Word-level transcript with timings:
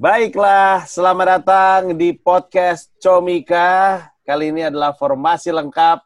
Baiklah, 0.00 0.88
selamat 0.88 1.26
datang 1.28 1.92
di 1.92 2.16
podcast 2.16 2.88
Comika. 3.04 4.00
Kali 4.24 4.48
ini 4.48 4.64
adalah 4.64 4.96
formasi 4.96 5.52
lengkap 5.52 6.00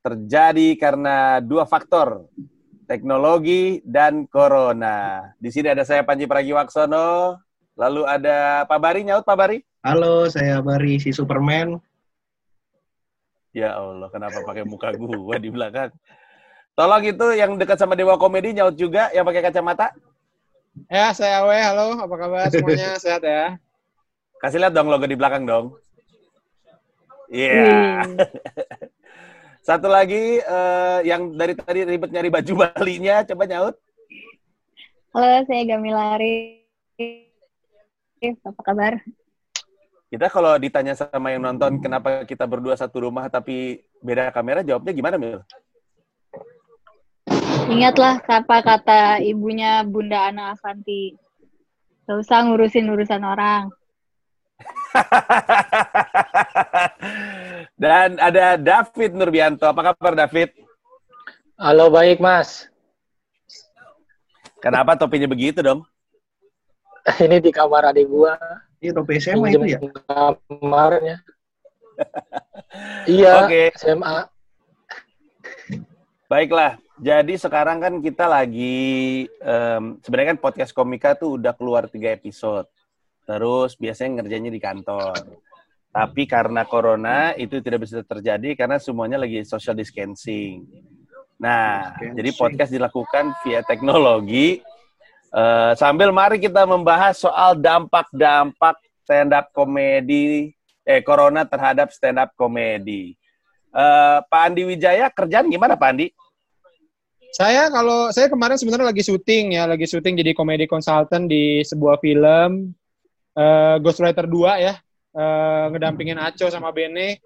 terjadi 0.00 0.72
karena 0.80 1.44
dua 1.44 1.68
faktor, 1.68 2.32
teknologi 2.88 3.84
dan 3.84 4.24
corona. 4.24 5.28
Di 5.36 5.52
sini 5.52 5.68
ada 5.68 5.84
saya 5.84 6.00
Panji 6.00 6.24
Pragiwaksono, 6.24 7.36
lalu 7.76 8.08
ada 8.08 8.64
Pak 8.64 8.80
Bari, 8.80 9.04
nyaut 9.04 9.28
Pak 9.28 9.36
Bari? 9.36 9.60
Halo, 9.84 10.32
saya 10.32 10.64
Bari, 10.64 10.96
si 10.96 11.12
Superman. 11.12 11.76
Ya 13.52 13.76
Allah, 13.76 14.08
kenapa 14.08 14.48
pakai 14.48 14.64
muka 14.64 14.96
gua 14.96 15.36
di 15.36 15.52
belakang? 15.52 15.92
Tolong 16.72 17.04
itu 17.04 17.36
yang 17.36 17.60
dekat 17.60 17.76
sama 17.76 18.00
Dewa 18.00 18.16
Komedi 18.16 18.56
nyaut 18.56 18.80
juga, 18.80 19.12
yang 19.12 19.28
pakai 19.28 19.44
kacamata. 19.44 19.92
Ya, 20.84 21.08
saya 21.16 21.40
Awe. 21.40 21.56
Halo, 21.64 21.96
apa 21.96 22.14
kabar 22.20 22.52
semuanya? 22.52 22.92
Sehat 23.02 23.24
ya? 23.24 23.56
Kasih 24.36 24.60
lihat 24.60 24.76
dong 24.76 24.92
logo 24.92 25.08
di 25.08 25.16
belakang 25.16 25.48
dong. 25.48 25.72
Iya. 27.32 27.56
Yeah. 27.56 28.04
Satu 29.68 29.88
lagi 29.88 30.38
uh, 30.44 31.00
yang 31.02 31.34
dari 31.34 31.56
tadi 31.56 31.82
ribet 31.82 32.12
nyari 32.12 32.28
baju 32.28 32.52
balinya, 32.76 33.24
coba 33.24 33.48
nyaut. 33.48 33.74
Halo, 35.16 35.48
saya 35.48 35.62
Gamilari. 35.64 36.60
Apa 38.20 38.60
kabar? 38.60 39.00
Kita 40.06 40.30
kalau 40.30 40.54
ditanya 40.60 40.94
sama 40.94 41.34
yang 41.34 41.42
nonton 41.42 41.82
kenapa 41.82 42.22
kita 42.28 42.46
berdua 42.46 42.78
satu 42.78 43.08
rumah 43.08 43.26
tapi 43.26 43.82
beda 44.04 44.30
kamera, 44.30 44.62
jawabnya 44.62 44.92
gimana, 44.92 45.16
Mil? 45.18 45.42
Ingatlah 47.66 48.22
apa 48.22 48.62
kata 48.62 49.18
ibunya 49.26 49.82
Bunda 49.82 50.30
Ana 50.30 50.54
Avanti. 50.54 51.18
Gak 52.06 52.22
usah 52.22 52.46
ngurusin 52.46 52.86
urusan 52.86 53.26
orang. 53.26 53.74
Dan 57.82 58.22
ada 58.22 58.54
David 58.54 59.18
Nurbianto. 59.18 59.66
Apa 59.66 59.90
kabar 59.90 60.14
David? 60.14 60.54
Halo, 61.58 61.90
baik 61.90 62.22
Mas. 62.22 62.70
Kenapa 64.62 64.94
topinya 64.94 65.26
begitu 65.26 65.58
dong? 65.58 65.82
Ini 67.26 67.42
di 67.42 67.50
kamar 67.50 67.90
adik 67.90 68.06
gua. 68.06 68.38
Iya, 68.78 68.94
topi 68.94 69.18
SMA 69.18 69.46
itu 69.50 69.74
ya? 69.74 69.82
Kamarnya. 70.06 71.18
iya, 73.10 73.42
okay. 73.42 73.74
SMA. 73.74 74.30
Baiklah, 76.30 76.78
jadi 76.96 77.34
sekarang 77.36 77.78
kan 77.84 77.94
kita 78.00 78.24
lagi 78.24 79.28
um, 79.44 80.00
sebenarnya 80.00 80.36
kan 80.36 80.40
podcast 80.40 80.72
komika 80.72 81.12
tuh 81.12 81.36
udah 81.36 81.52
keluar 81.52 81.84
tiga 81.92 82.16
episode. 82.16 82.64
Terus 83.28 83.76
biasanya 83.76 84.22
ngerjainnya 84.22 84.48
di 84.48 84.62
kantor. 84.62 85.16
Tapi 85.92 86.22
karena 86.24 86.64
corona 86.64 87.36
itu 87.36 87.60
tidak 87.60 87.84
bisa 87.84 88.00
terjadi 88.00 88.56
karena 88.56 88.80
semuanya 88.80 89.20
lagi 89.20 89.44
social 89.44 89.76
distancing. 89.76 90.64
Nah, 91.36 91.92
distancing. 91.96 92.16
jadi 92.16 92.30
podcast 92.32 92.70
dilakukan 92.72 93.24
via 93.44 93.60
teknologi. 93.64 94.64
Uh, 95.36 95.76
sambil 95.76 96.14
mari 96.16 96.40
kita 96.40 96.64
membahas 96.64 97.20
soal 97.20 97.58
dampak-dampak 97.60 98.80
stand 99.04 99.36
up 99.36 99.52
komedi 99.52 100.56
eh 100.86 101.02
corona 101.04 101.44
terhadap 101.44 101.92
stand 101.92 102.16
up 102.16 102.32
komedi. 102.38 103.18
Uh, 103.74 104.24
Pak 104.32 104.42
Andi 104.48 104.62
Wijaya 104.64 105.12
kerjaan 105.12 105.52
gimana 105.52 105.76
Pak 105.76 105.90
Andi? 105.92 106.08
Saya 107.34 107.68
kalau 107.68 108.10
saya 108.14 108.30
kemarin 108.30 108.56
sebenarnya 108.60 108.94
lagi 108.94 109.02
syuting 109.02 109.58
ya, 109.58 109.66
lagi 109.66 109.86
syuting 109.88 110.14
jadi 110.20 110.32
komedi 110.32 110.64
konsultan 110.70 111.26
di 111.26 111.64
sebuah 111.66 111.98
film 111.98 112.70
uh, 113.36 113.76
Ghostwriter 113.82 114.30
2 114.30 114.66
ya, 114.66 114.74
uh, 115.16 115.64
ngedampingin 115.74 116.20
Aco 116.20 116.46
sama 116.48 116.70
Bene. 116.70 117.20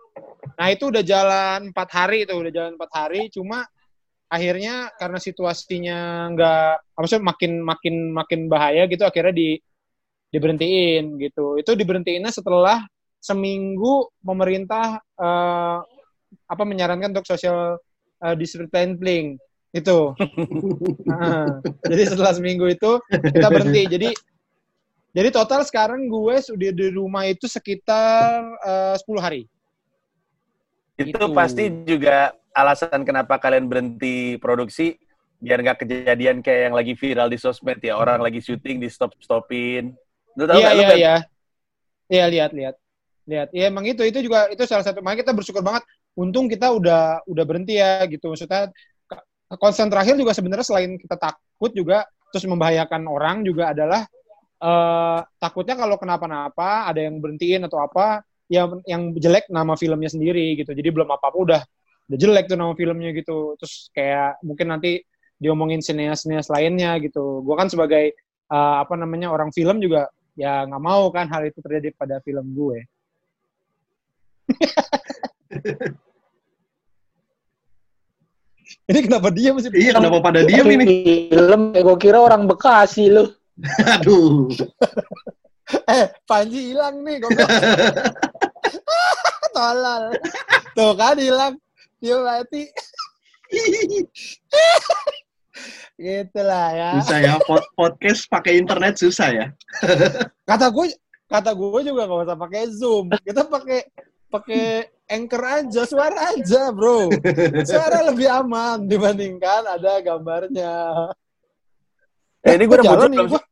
Nah 0.57 0.67
itu 0.73 0.89
udah 0.89 1.05
jalan 1.05 1.71
empat 1.71 1.89
hari 1.93 2.25
itu, 2.25 2.35
udah 2.35 2.53
jalan 2.53 2.73
empat 2.75 2.91
hari. 2.97 3.31
Cuma 3.31 3.65
akhirnya 4.31 4.95
karena 4.97 5.19
situasinya 5.19 5.99
nggak, 6.33 6.73
maksudnya 6.97 7.25
makin 7.27 7.53
makin 7.63 7.95
makin 8.15 8.41
bahaya 8.49 8.89
gitu, 8.89 9.05
akhirnya 9.05 9.35
di 9.35 9.49
diberhentiin 10.31 11.19
gitu. 11.19 11.59
Itu 11.59 11.75
diberhentiinnya 11.75 12.31
setelah 12.31 12.83
seminggu 13.21 14.09
pemerintah 14.25 15.03
uh, 15.21 15.79
apa 16.49 16.63
menyarankan 16.65 17.13
untuk 17.13 17.29
social 17.29 17.77
uh, 18.23 18.35
distancing 18.39 19.37
itu. 19.71 19.99
nah, 21.11 21.63
jadi 21.87 22.03
setelah 22.11 22.33
seminggu 22.35 22.67
itu 22.71 22.99
kita 23.09 23.49
berhenti. 23.49 23.83
Jadi 23.87 24.11
jadi 25.11 25.29
total 25.35 25.67
sekarang 25.67 26.07
gue 26.07 26.37
sudah 26.39 26.71
di 26.71 26.87
rumah 26.95 27.27
itu 27.27 27.51
sekitar 27.51 28.47
uh, 28.63 28.95
10 28.95 29.19
hari. 29.19 29.43
Itu, 30.95 31.17
itu 31.17 31.25
pasti 31.35 31.67
juga 31.83 32.35
alasan 32.55 33.03
kenapa 33.03 33.41
kalian 33.41 33.67
berhenti 33.67 34.37
produksi 34.39 34.99
biar 35.41 35.65
nggak 35.65 35.89
kejadian 35.89 36.45
kayak 36.45 36.69
yang 36.69 36.75
lagi 36.77 36.93
viral 36.93 37.33
di 37.33 37.41
sosmed 37.41 37.81
ya 37.81 37.97
orang 37.97 38.21
lagi 38.21 38.45
syuting 38.45 38.79
di 38.79 38.89
stop 38.93 39.17
stopin. 39.19 39.97
Iya 40.37 40.71
iya 40.77 40.91
iya. 40.95 41.17
Iya 42.11 42.25
lihat 42.29 42.51
lihat 42.53 42.75
lihat. 43.27 43.49
Ya 43.55 43.71
emang 43.71 43.87
itu 43.89 44.03
itu 44.05 44.21
juga 44.21 44.51
itu 44.53 44.63
salah 44.69 44.85
satu 44.85 45.01
makanya 45.01 45.27
kita 45.27 45.33
bersyukur 45.35 45.65
banget. 45.65 45.83
Untung 46.15 46.51
kita 46.51 46.71
udah 46.71 47.25
udah 47.25 47.45
berhenti 47.49 47.81
ya 47.81 48.05
gitu. 48.07 48.31
Maksudnya 48.31 48.69
konsen 49.59 49.91
terakhir 49.91 50.15
juga 50.15 50.31
sebenarnya 50.37 50.67
selain 50.67 50.95
kita 51.01 51.17
takut 51.19 51.73
juga 51.75 52.07
terus 52.31 52.47
membahayakan 52.47 53.11
orang 53.11 53.43
juga 53.43 53.75
adalah 53.75 54.07
uh, 54.63 55.21
takutnya 55.43 55.75
kalau 55.75 55.99
kenapa-napa 55.99 56.87
ada 56.87 57.01
yang 57.03 57.19
berhentiin 57.19 57.67
atau 57.67 57.83
apa 57.83 58.23
yang 58.47 58.83
yang 58.87 59.15
jelek 59.19 59.51
nama 59.51 59.75
filmnya 59.75 60.11
sendiri 60.11 60.59
gitu. 60.59 60.71
Jadi 60.75 60.91
belum 60.95 61.11
apa-apa 61.11 61.39
udah 61.39 61.61
udah 62.11 62.19
jelek 62.19 62.47
tuh 62.51 62.59
nama 62.59 62.75
filmnya 62.79 63.11
gitu. 63.15 63.59
Terus 63.59 63.91
kayak 63.95 64.43
mungkin 64.47 64.71
nanti 64.71 65.03
diomongin 65.41 65.83
sineas-sineas 65.83 66.51
lainnya 66.51 66.99
gitu. 67.03 67.43
Gue 67.43 67.55
kan 67.59 67.67
sebagai 67.67 68.15
uh, 68.51 68.83
apa 68.83 68.95
namanya 68.99 69.31
orang 69.31 69.51
film 69.55 69.79
juga 69.83 70.11
ya 70.39 70.67
nggak 70.67 70.83
mau 70.83 71.11
kan 71.15 71.31
hal 71.31 71.47
itu 71.47 71.59
terjadi 71.63 71.93
pada 71.95 72.17
film 72.23 72.55
gue 72.55 72.79
Ini 78.91 78.99
kenapa 79.07 79.29
dia 79.35 79.51
masih 79.55 79.71
Iya, 79.75 79.99
kenapa 79.99 80.19
pada 80.23 80.41
diam 80.47 80.67
ini? 80.71 80.87
Film, 81.31 81.75
gue 81.75 81.97
kira 81.99 82.19
orang 82.23 82.47
Bekasi 82.47 83.11
lu. 83.11 83.31
Aduh. 83.99 84.51
eh, 85.95 86.07
Panji 86.27 86.75
hilang 86.75 87.03
nih, 87.03 87.23
gue 87.23 87.31
Tolol. 89.51 90.15
Tuh 90.79 90.93
kan 90.95 91.19
hilang. 91.19 91.55
Dia 92.01 92.17
mati. 92.17 92.65
gitu 96.01 96.41
lah 96.41 96.69
ya. 96.73 96.91
Susah 97.03 97.19
ya, 97.21 97.35
Pod 97.45 97.61
podcast 97.77 98.25
pakai 98.31 98.57
internet 98.57 98.97
susah 98.97 99.29
ya. 99.29 99.47
kata 100.49 100.73
gue, 100.73 100.97
kata 101.29 101.53
gue 101.53 101.81
juga 101.85 102.09
gak 102.09 102.25
usah 102.25 102.39
pakai 102.39 102.63
Zoom. 102.73 103.13
Kita 103.21 103.45
pakai 103.45 103.85
pakai 104.31 104.89
anchor 105.11 105.43
aja, 105.43 105.83
suara 105.85 106.31
aja, 106.31 106.71
bro. 106.71 107.11
Suara 107.67 108.07
lebih 108.07 108.31
aman 108.31 108.87
dibandingkan 108.87 109.67
ada 109.67 109.99
gambarnya. 109.99 110.75
Eh, 112.47 112.55
ini 112.57 112.65
gue 112.65 112.77
udah 112.79 112.87
jalan 112.87 113.11
nih, 113.11 113.27
gue. 113.27 113.43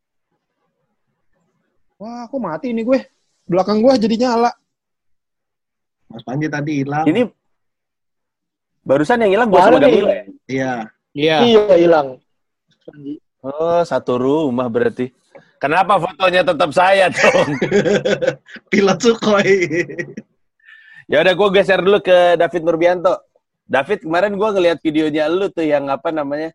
Wah, 1.99 2.31
aku 2.31 2.39
mati 2.39 2.71
ini 2.71 2.87
gue. 2.87 3.03
Belakang 3.45 3.83
gue 3.83 3.93
jadi 3.99 4.17
nyala. 4.17 4.55
Mas 6.09 6.23
Panji 6.25 6.47
tadi 6.49 6.87
hilang. 6.87 7.05
Ini 7.05 7.27
barusan 8.87 9.21
yang 9.27 9.33
hilang 9.35 9.49
gue 9.53 9.61
sama 9.61 9.79
Gamila 9.83 10.13
ya? 10.15 10.25
Iya. 10.49 10.73
Iya. 11.13 11.37
Iya, 11.45 11.75
hilang. 11.77 12.09
Oh, 13.43 13.83
satu 13.85 14.17
rumah 14.17 14.71
berarti. 14.71 15.13
Kenapa 15.59 15.99
fotonya 15.99 16.47
tetap 16.47 16.71
saya 16.71 17.11
dong? 17.11 17.51
Pilot 18.71 18.99
Sukhoi. 19.03 19.59
Ya 21.09 21.25
udah 21.25 21.33
gue 21.33 21.49
geser 21.57 21.81
dulu 21.81 22.05
ke 22.05 22.37
David 22.37 22.69
Nurbianto. 22.69 23.17
David 23.65 24.05
kemarin 24.05 24.37
gue 24.37 24.45
ngeliat 24.45 24.77
videonya 24.85 25.25
lu 25.33 25.49
tuh 25.49 25.65
yang 25.65 25.89
apa 25.89 26.13
namanya 26.13 26.53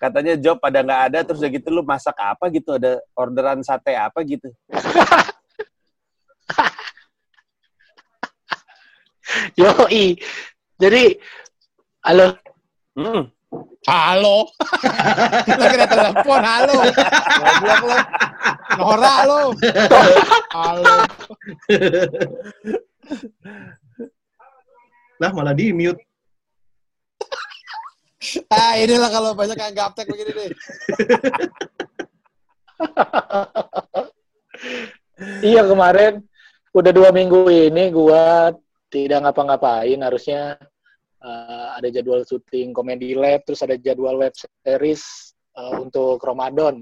katanya 0.00 0.40
job 0.40 0.56
pada 0.56 0.80
nggak 0.80 1.02
ada 1.12 1.20
terus 1.20 1.44
udah 1.44 1.52
gitu 1.52 1.68
lu 1.68 1.84
masak 1.84 2.16
apa 2.16 2.48
gitu 2.48 2.80
ada 2.80 2.96
orderan 3.12 3.60
sate 3.60 3.92
apa 3.92 4.24
gitu. 4.24 4.48
Yoi. 9.60 10.16
Jadi 10.80 11.20
halo. 12.00 12.40
Hmm. 12.96 13.28
Halo. 13.84 14.48
Lagi 15.60 15.76
ada 15.76 15.88
telepon, 15.92 16.40
halo. 16.40 16.88
Goblok 17.36 17.84
lo. 17.84 18.00
Nora 18.80 19.28
lo. 19.28 19.52
Halo. 20.56 21.04
Lah 25.20 25.30
malah 25.36 25.52
di 25.52 25.70
mute. 25.76 26.00
ah 28.56 28.74
inilah 28.80 29.12
kalau 29.12 29.36
banyak 29.36 29.54
yang 29.54 29.76
gaptek 29.76 30.08
begini 30.08 30.32
nih. 30.32 30.50
Iya 35.44 35.68
kemarin 35.68 36.24
udah 36.72 36.92
dua 36.96 37.12
minggu 37.12 37.44
ini 37.52 37.92
gua 37.92 38.56
tidak 38.88 39.28
ngapa-ngapain 39.28 40.00
harusnya 40.00 40.56
eh, 41.20 41.66
ada 41.76 41.88
jadwal 41.92 42.24
syuting 42.24 42.72
komedi 42.72 43.12
lab 43.12 43.44
terus 43.44 43.60
ada 43.60 43.76
jadwal 43.76 44.16
web 44.16 44.32
series 44.32 45.34
eh, 45.60 45.74
untuk 45.76 46.22
Ramadan 46.24 46.80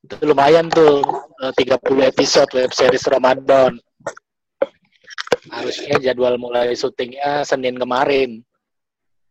itu 0.00 0.14
lumayan 0.24 0.72
tuh 0.72 1.04
eh, 1.44 1.52
30 1.52 2.10
episode 2.10 2.50
web 2.56 2.72
series 2.72 3.04
Ramadan 3.12 3.76
harusnya 5.50 5.96
jadwal 5.98 6.38
mulai 6.38 6.72
syutingnya 6.72 7.42
Senin 7.42 7.76
kemarin. 7.76 8.42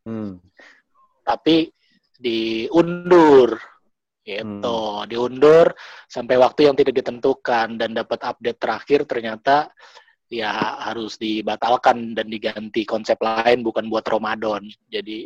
Hmm. 0.07 0.41
tapi 1.27 1.69
diundur 2.17 3.61
gitu. 4.25 4.81
Diundur 5.05 5.65
sampai 6.09 6.35
waktu 6.37 6.69
yang 6.69 6.75
tidak 6.77 7.01
ditentukan 7.01 7.77
dan 7.77 7.93
dapat 7.93 8.19
update 8.25 8.57
terakhir 8.57 8.99
ternyata 9.05 9.69
ya 10.29 10.81
harus 10.89 11.17
dibatalkan 11.17 12.13
dan 12.13 12.29
diganti 12.29 12.85
konsep 12.85 13.17
lain 13.21 13.65
bukan 13.65 13.89
buat 13.89 14.05
Ramadan. 14.05 14.65
Jadi 14.89 15.25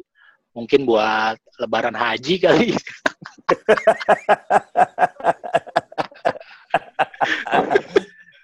mungkin 0.56 0.84
buat 0.88 1.36
Lebaran 1.60 1.98
Haji 1.98 2.36
kali. 2.46 2.70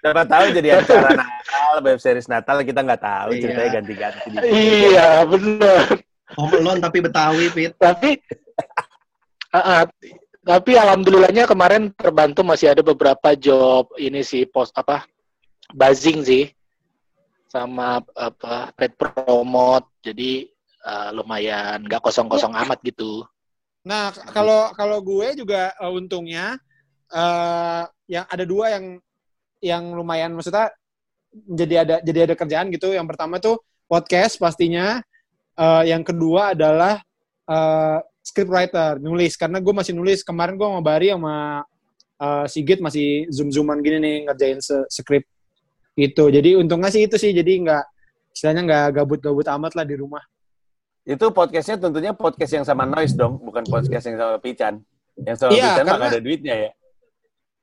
Siapa 0.00 0.24
tahu 0.24 0.46
jadi 0.56 0.80
acara 0.80 1.12
Natal, 1.70 1.86
web 1.86 1.98
series 1.98 2.26
Natal 2.26 2.56
kita 2.62 2.80
nggak 2.82 2.98
tahu 3.00 3.28
Iya. 3.30 3.40
ceritanya 3.40 3.70
ganti-ganti. 3.72 4.28
iya 4.50 5.08
benar 5.22 5.86
Home 6.34 6.54
Alone 6.56 6.80
tapi 6.80 6.98
Betawi, 7.00 7.46
Fit. 7.50 7.72
tapi 7.76 8.18
Ah, 9.50 9.58
ah, 9.58 9.82
tapi 10.40 10.78
alhamdulillahnya 10.78 11.42
kemarin 11.42 11.90
terbantu 11.90 12.46
masih 12.46 12.70
ada 12.70 12.82
beberapa 12.82 13.34
job 13.34 13.90
ini 13.98 14.22
sih 14.22 14.46
post 14.46 14.70
apa 14.74 15.02
buzzing 15.70 16.22
sih 16.22 16.46
sama 17.46 17.98
apa 18.14 18.70
paid 18.74 18.94
promote 18.94 19.90
jadi 20.06 20.46
eh, 20.80 21.10
lumayan 21.10 21.82
nggak 21.82 21.98
kosong-kosong 22.00 22.54
amat 22.66 22.78
gitu 22.82 23.26
Nah, 23.80 24.12
kalau 24.30 24.70
kalau 24.76 25.00
gue 25.00 25.34
juga 25.34 25.74
eh, 25.74 25.90
untungnya 25.90 26.54
eh 27.10 27.82
yang 28.06 28.26
ada 28.30 28.44
dua 28.46 28.70
yang 28.78 29.02
yang 29.58 29.84
lumayan 29.90 30.30
maksudnya 30.30 30.70
jadi 31.32 31.74
ada 31.86 31.94
jadi 32.02 32.18
ada 32.30 32.34
kerjaan 32.34 32.68
gitu. 32.74 32.90
Yang 32.90 33.06
pertama 33.14 33.38
tuh 33.38 33.58
podcast 33.86 34.36
pastinya. 34.38 35.00
Eh, 35.56 35.82
yang 35.92 36.02
kedua 36.06 36.54
adalah 36.56 37.02
eh 37.50 37.98
script 38.20 38.52
writer, 38.52 39.00
nulis 39.00 39.34
karena 39.34 39.58
gue 39.58 39.74
masih 39.74 39.92
nulis. 39.96 40.22
Kemarin 40.22 40.54
gue 40.58 40.66
sama 40.66 40.82
Bari 40.82 41.08
sama 41.12 41.64
eh, 42.20 42.44
Sigit 42.48 42.78
masih 42.78 43.26
zoom-zooman 43.32 43.80
gini 43.80 43.98
nih 44.00 44.16
ngerjain 44.28 44.60
se 44.60 44.76
script 44.88 45.28
gitu. 45.98 46.30
Jadi 46.30 46.56
untungnya 46.56 46.88
sih 46.88 47.04
itu 47.04 47.16
sih 47.18 47.34
jadi 47.34 47.52
nggak 47.66 47.84
istilahnya 48.32 48.62
nggak 48.66 48.86
gabut-gabut 49.02 49.46
amat 49.58 49.72
lah 49.74 49.84
di 49.84 49.96
rumah. 49.98 50.22
Itu 51.02 51.32
podcastnya 51.34 51.80
tentunya 51.80 52.12
podcast 52.14 52.52
yang 52.54 52.64
sama 52.64 52.86
Noise 52.86 53.16
dong, 53.16 53.40
bukan 53.40 53.64
podcast 53.66 54.04
yang 54.06 54.16
sama 54.20 54.36
Pican. 54.38 54.78
Yang 55.18 55.36
sama 55.42 55.50
Iya, 55.50 55.64
Pican 55.74 55.84
karena- 55.84 55.98
nggak 55.98 56.12
ada 56.14 56.22
duitnya 56.22 56.54
ya. 56.68 56.70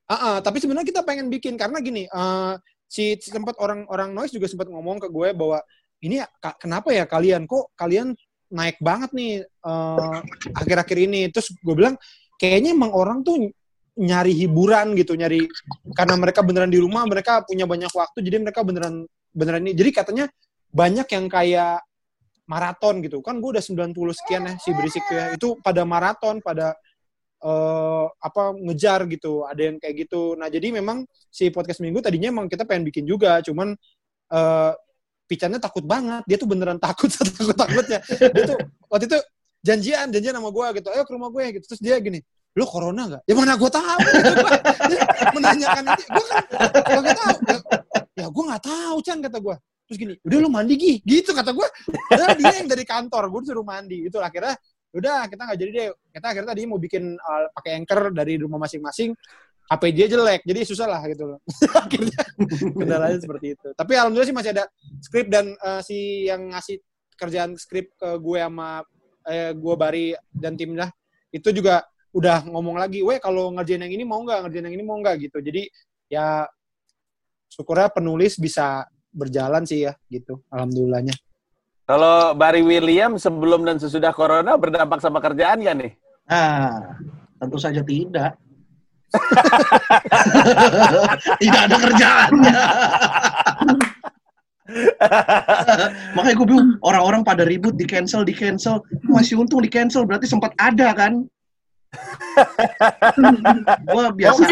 Ah, 0.08 0.16
ah, 0.16 0.38
tapi 0.40 0.58
sebenarnya 0.64 0.88
kita 0.88 1.02
pengen 1.04 1.28
bikin 1.28 1.60
karena 1.60 1.78
gini, 1.84 2.08
eh, 2.08 2.54
si 2.88 3.20
sempat 3.20 3.60
orang-orang 3.60 4.16
noise 4.16 4.32
juga 4.32 4.48
sempat 4.48 4.72
ngomong 4.72 5.04
ke 5.04 5.08
gue 5.12 5.36
bahwa 5.36 5.60
ini 6.00 6.24
ya, 6.24 6.28
kenapa 6.58 6.96
ya 6.96 7.04
kalian 7.04 7.44
kok 7.46 7.76
kalian 7.76 8.16
naik 8.48 8.80
banget 8.80 9.12
nih 9.12 9.44
eh, 9.44 10.18
akhir-akhir 10.56 10.98
ini. 10.98 11.22
Terus 11.30 11.52
gue 11.60 11.76
bilang 11.76 12.00
kayaknya 12.40 12.72
emang 12.74 12.96
orang 12.96 13.22
tuh 13.22 13.52
nyari 13.98 14.34
hiburan 14.46 14.94
gitu, 14.94 15.18
nyari 15.18 15.50
karena 15.98 16.16
mereka 16.16 16.46
beneran 16.46 16.70
di 16.70 16.78
rumah, 16.78 17.04
mereka 17.10 17.42
punya 17.44 17.66
banyak 17.66 17.90
waktu, 17.90 18.22
jadi 18.22 18.38
mereka 18.46 18.62
beneran 18.62 19.10
beneran 19.34 19.62
ini. 19.66 19.74
Jadi 19.74 19.90
katanya 19.92 20.26
banyak 20.70 21.08
yang 21.10 21.26
kayak 21.28 21.82
maraton 22.48 23.04
gitu. 23.04 23.20
Kan 23.20 23.44
gue 23.44 23.58
udah 23.58 23.64
90 23.64 23.92
sekian 24.24 24.48
ya 24.48 24.54
si 24.62 24.70
berisik 24.72 25.04
ya. 25.10 25.36
Itu 25.36 25.60
pada 25.60 25.84
maraton, 25.84 26.40
pada 26.40 26.78
eh 27.38 28.06
apa 28.10 28.44
ngejar 28.58 29.06
gitu 29.06 29.46
ada 29.46 29.62
yang 29.62 29.78
kayak 29.78 30.08
gitu. 30.08 30.34
Nah 30.34 30.50
jadi 30.50 30.74
memang 30.74 31.06
si 31.30 31.54
podcast 31.54 31.86
minggu 31.86 32.02
tadinya 32.02 32.34
emang 32.34 32.50
kita 32.50 32.66
pengen 32.66 32.90
bikin 32.90 33.06
juga 33.06 33.40
cuman 33.46 33.78
eh 34.34 34.74
picannya 35.28 35.60
takut 35.60 35.84
banget 35.84 36.24
dia 36.26 36.38
tuh 36.40 36.50
beneran 36.50 36.80
takut 36.80 37.12
takut 37.38 37.54
takutnya 37.54 38.00
dia 38.08 38.44
tuh 38.48 38.58
waktu 38.88 39.06
itu 39.12 39.20
janjian 39.62 40.08
janjian 40.10 40.34
sama 40.40 40.50
gue 40.50 40.82
gitu 40.82 40.88
ayo 40.90 41.04
ke 41.06 41.14
rumah 41.14 41.30
gue 41.30 41.44
gitu. 41.62 41.66
Terus 41.76 41.82
dia 41.84 41.96
gini 42.02 42.24
lu 42.58 42.66
corona 42.66 43.06
nggak? 43.06 43.22
Ya 43.30 43.34
mana 43.38 43.54
gue 43.54 43.70
tahu. 43.70 44.00
Gitu. 44.88 45.04
Menanyakan 45.36 45.84
itu. 45.94 46.04
Gue 46.10 46.26
kan 46.90 47.02
gak 47.06 47.18
tahu. 47.20 47.36
Ya, 48.18 48.26
gue 48.34 48.44
nggak 48.50 48.64
tahu 48.66 48.98
Chan 49.06 49.20
kata 49.22 49.38
gue 49.38 49.58
terus 49.88 50.04
gini 50.04 50.14
udah 50.20 50.38
lu 50.44 50.50
mandi 50.52 50.74
gi. 50.76 50.94
Gitu 51.06 51.32
kata 51.32 51.54
gue 51.54 51.68
dia 52.12 52.52
yang 52.60 52.68
dari 52.68 52.82
kantor 52.82 53.30
gue 53.30 53.40
disuruh 53.46 53.62
mandi. 53.62 54.10
Itu 54.10 54.18
akhirnya 54.18 54.58
udah 54.98 55.30
kita 55.30 55.42
nggak 55.46 55.60
jadi 55.62 55.72
deh. 55.72 55.88
Kita 56.12 56.26
akhirnya 56.34 56.50
tadi 56.52 56.62
mau 56.66 56.82
bikin 56.82 57.16
uh, 57.16 57.48
pakai 57.54 57.72
anchor 57.78 58.10
dari 58.10 58.42
rumah 58.42 58.58
masing-masing 58.58 59.14
HP 59.68 59.84
dia 59.92 60.08
jelek 60.08 60.42
jadi 60.48 60.60
susah 60.64 60.88
lah 60.88 61.02
gitu 61.12 61.28
loh. 61.28 61.40
Akhirnya 61.84 62.24
kendalanya 62.72 63.20
seperti 63.20 63.54
itu. 63.60 63.68
Tapi 63.76 63.92
alhamdulillah 64.00 64.30
sih 64.32 64.38
masih 64.38 64.52
ada 64.56 64.66
skrip 65.04 65.28
dan 65.28 65.52
uh, 65.60 65.84
si 65.84 66.24
yang 66.24 66.56
ngasih 66.56 66.80
kerjaan 67.20 67.60
skrip 67.60 67.92
ke 68.00 68.16
gue 68.22 68.40
sama 68.40 68.86
eh, 69.28 69.52
gue 69.52 69.74
Bari 69.76 70.16
dan 70.32 70.56
timnya 70.56 70.88
itu 71.34 71.52
juga 71.52 71.84
udah 72.16 72.48
ngomong 72.48 72.80
lagi, 72.80 73.04
weh 73.04 73.20
kalau 73.20 73.52
ngerjain 73.52 73.84
yang 73.84 73.94
ini 73.94 74.08
mau 74.08 74.24
nggak, 74.24 74.48
ngerjain 74.48 74.66
yang 74.72 74.76
ini 74.80 74.86
mau 74.88 74.98
nggak? 75.04 75.16
Gitu. 75.28 75.38
Jadi 75.44 75.62
ya 76.08 76.48
syukurnya 77.52 77.92
penulis 77.92 78.40
bisa 78.40 78.88
berjalan 79.12 79.68
sih 79.68 79.84
ya 79.84 79.94
gitu, 80.08 80.40
alhamdulillahnya. 80.48 81.14
Kalau 81.88 82.36
Barry 82.36 82.68
William 82.68 83.16
sebelum 83.16 83.64
dan 83.64 83.80
sesudah 83.80 84.12
corona 84.12 84.60
berdampak 84.60 85.00
sama 85.00 85.24
kerjaan 85.24 85.64
ya 85.64 85.72
nih? 85.72 85.96
Ah, 86.28 87.00
tentu 87.40 87.56
saja 87.56 87.80
tidak. 87.80 88.36
tidak 91.40 91.62
ada 91.72 91.78
kerjaannya. 91.80 92.60
Makanya 96.12 96.36
gue 96.36 96.48
bilang 96.52 96.76
orang-orang 96.84 97.24
pada 97.24 97.48
ribut 97.48 97.80
di 97.80 97.88
cancel 97.88 98.28
di 98.28 98.36
cancel 98.36 98.84
masih 99.08 99.40
untung 99.40 99.64
di 99.64 99.72
cancel 99.72 100.04
berarti 100.04 100.28
sempat 100.28 100.52
ada 100.60 100.92
kan? 100.92 101.24
gue 103.96 104.06
biasa 104.12 104.44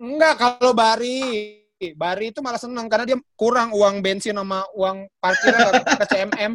Enggak, 0.00 0.34
kalau 0.40 0.72
Bari, 0.72 1.60
Bari 1.78 2.30
itu 2.30 2.40
malah 2.40 2.56
seneng 2.56 2.86
karena 2.86 3.04
dia 3.04 3.18
kurang 3.34 3.74
uang 3.74 4.00
bensin 4.00 4.38
sama 4.38 4.62
uang 4.78 5.04
parkirnya 5.18 5.68
ke, 5.74 5.82
ke 6.00 6.04
CMM, 6.06 6.52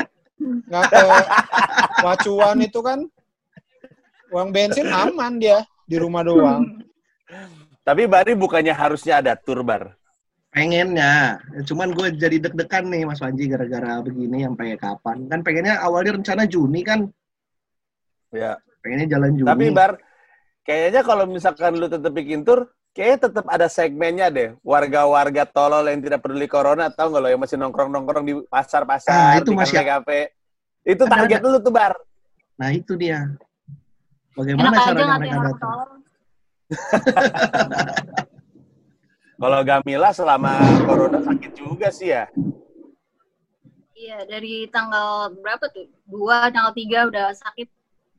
nggak 0.66 0.86
ke 0.90 1.02
wacuan 2.02 2.58
itu 2.64 2.80
kan. 2.80 3.00
Uang 4.32 4.50
bensin 4.54 4.88
aman 4.90 5.38
dia 5.38 5.62
di 5.86 5.98
rumah 6.00 6.24
doang. 6.24 6.82
Tapi 7.84 8.06
Barry 8.06 8.34
bukannya 8.38 8.74
harusnya 8.74 9.20
ada 9.22 9.34
tour 9.38 9.62
bar. 9.66 9.94
pengennya 10.50 11.38
cuman 11.62 11.94
gue 11.94 12.18
jadi 12.18 12.50
deg-degan 12.50 12.90
nih 12.90 13.06
Mas 13.06 13.22
Panji 13.22 13.46
gara-gara 13.46 14.02
begini 14.02 14.42
sampai 14.50 14.82
kapan 14.82 15.30
kan 15.30 15.46
pengennya 15.46 15.78
awalnya 15.78 16.18
rencana 16.18 16.50
Juni 16.50 16.82
kan 16.82 17.06
Ya. 18.34 18.58
pengennya 18.82 19.14
jalan 19.14 19.38
Juni 19.38 19.46
Tapi 19.46 19.66
Bar, 19.70 20.02
kayaknya 20.66 21.02
kalau 21.06 21.30
misalkan 21.30 21.78
lu 21.78 21.86
tetap 21.86 22.10
bikin 22.14 22.42
tour, 22.42 22.66
kayaknya 23.00 23.32
tetap 23.32 23.46
ada 23.48 23.72
segmennya 23.72 24.28
deh. 24.28 24.50
Warga-warga 24.60 25.48
tolol 25.48 25.88
yang 25.88 26.04
tidak 26.04 26.20
peduli 26.20 26.52
corona, 26.52 26.92
tahu 26.92 27.16
nggak 27.16 27.24
lo 27.24 27.30
yang 27.32 27.40
masih 27.40 27.56
nongkrong-nongkrong 27.56 28.26
di 28.28 28.34
pasar-pasar, 28.44 29.16
Ah, 29.16 29.40
itu 29.40 29.56
di 29.56 29.56
masih- 29.56 29.80
kafe-kafe. 29.80 30.36
Itu 30.84 31.08
Ada, 31.08 31.12
target 31.16 31.40
lu 31.40 31.60
tuh, 31.64 31.72
Bar. 31.72 31.96
nah 32.60 32.76
itu 32.76 33.00
dia 33.00 33.24
Enak 33.24 34.36
bagaimana 34.36 34.68
aja 34.76 34.84
caranya 34.84 35.06
ngatain 35.08 35.32
mereka 35.32 35.48
datang. 35.48 35.88
Kalau 39.40 39.60
Gamila 39.64 40.10
selama 40.12 40.52
corona 40.84 41.20
sakit 41.24 41.52
juga 41.56 41.88
sih 41.90 42.12
ya. 42.12 42.28
Iya, 43.96 44.28
dari 44.28 44.68
tanggal 44.68 45.32
berapa 45.40 45.72
tuh? 45.72 45.88
Dua, 46.04 46.52
tanggal 46.52 46.72
tiga 46.72 47.08
udah 47.08 47.32
sakit. 47.32 47.68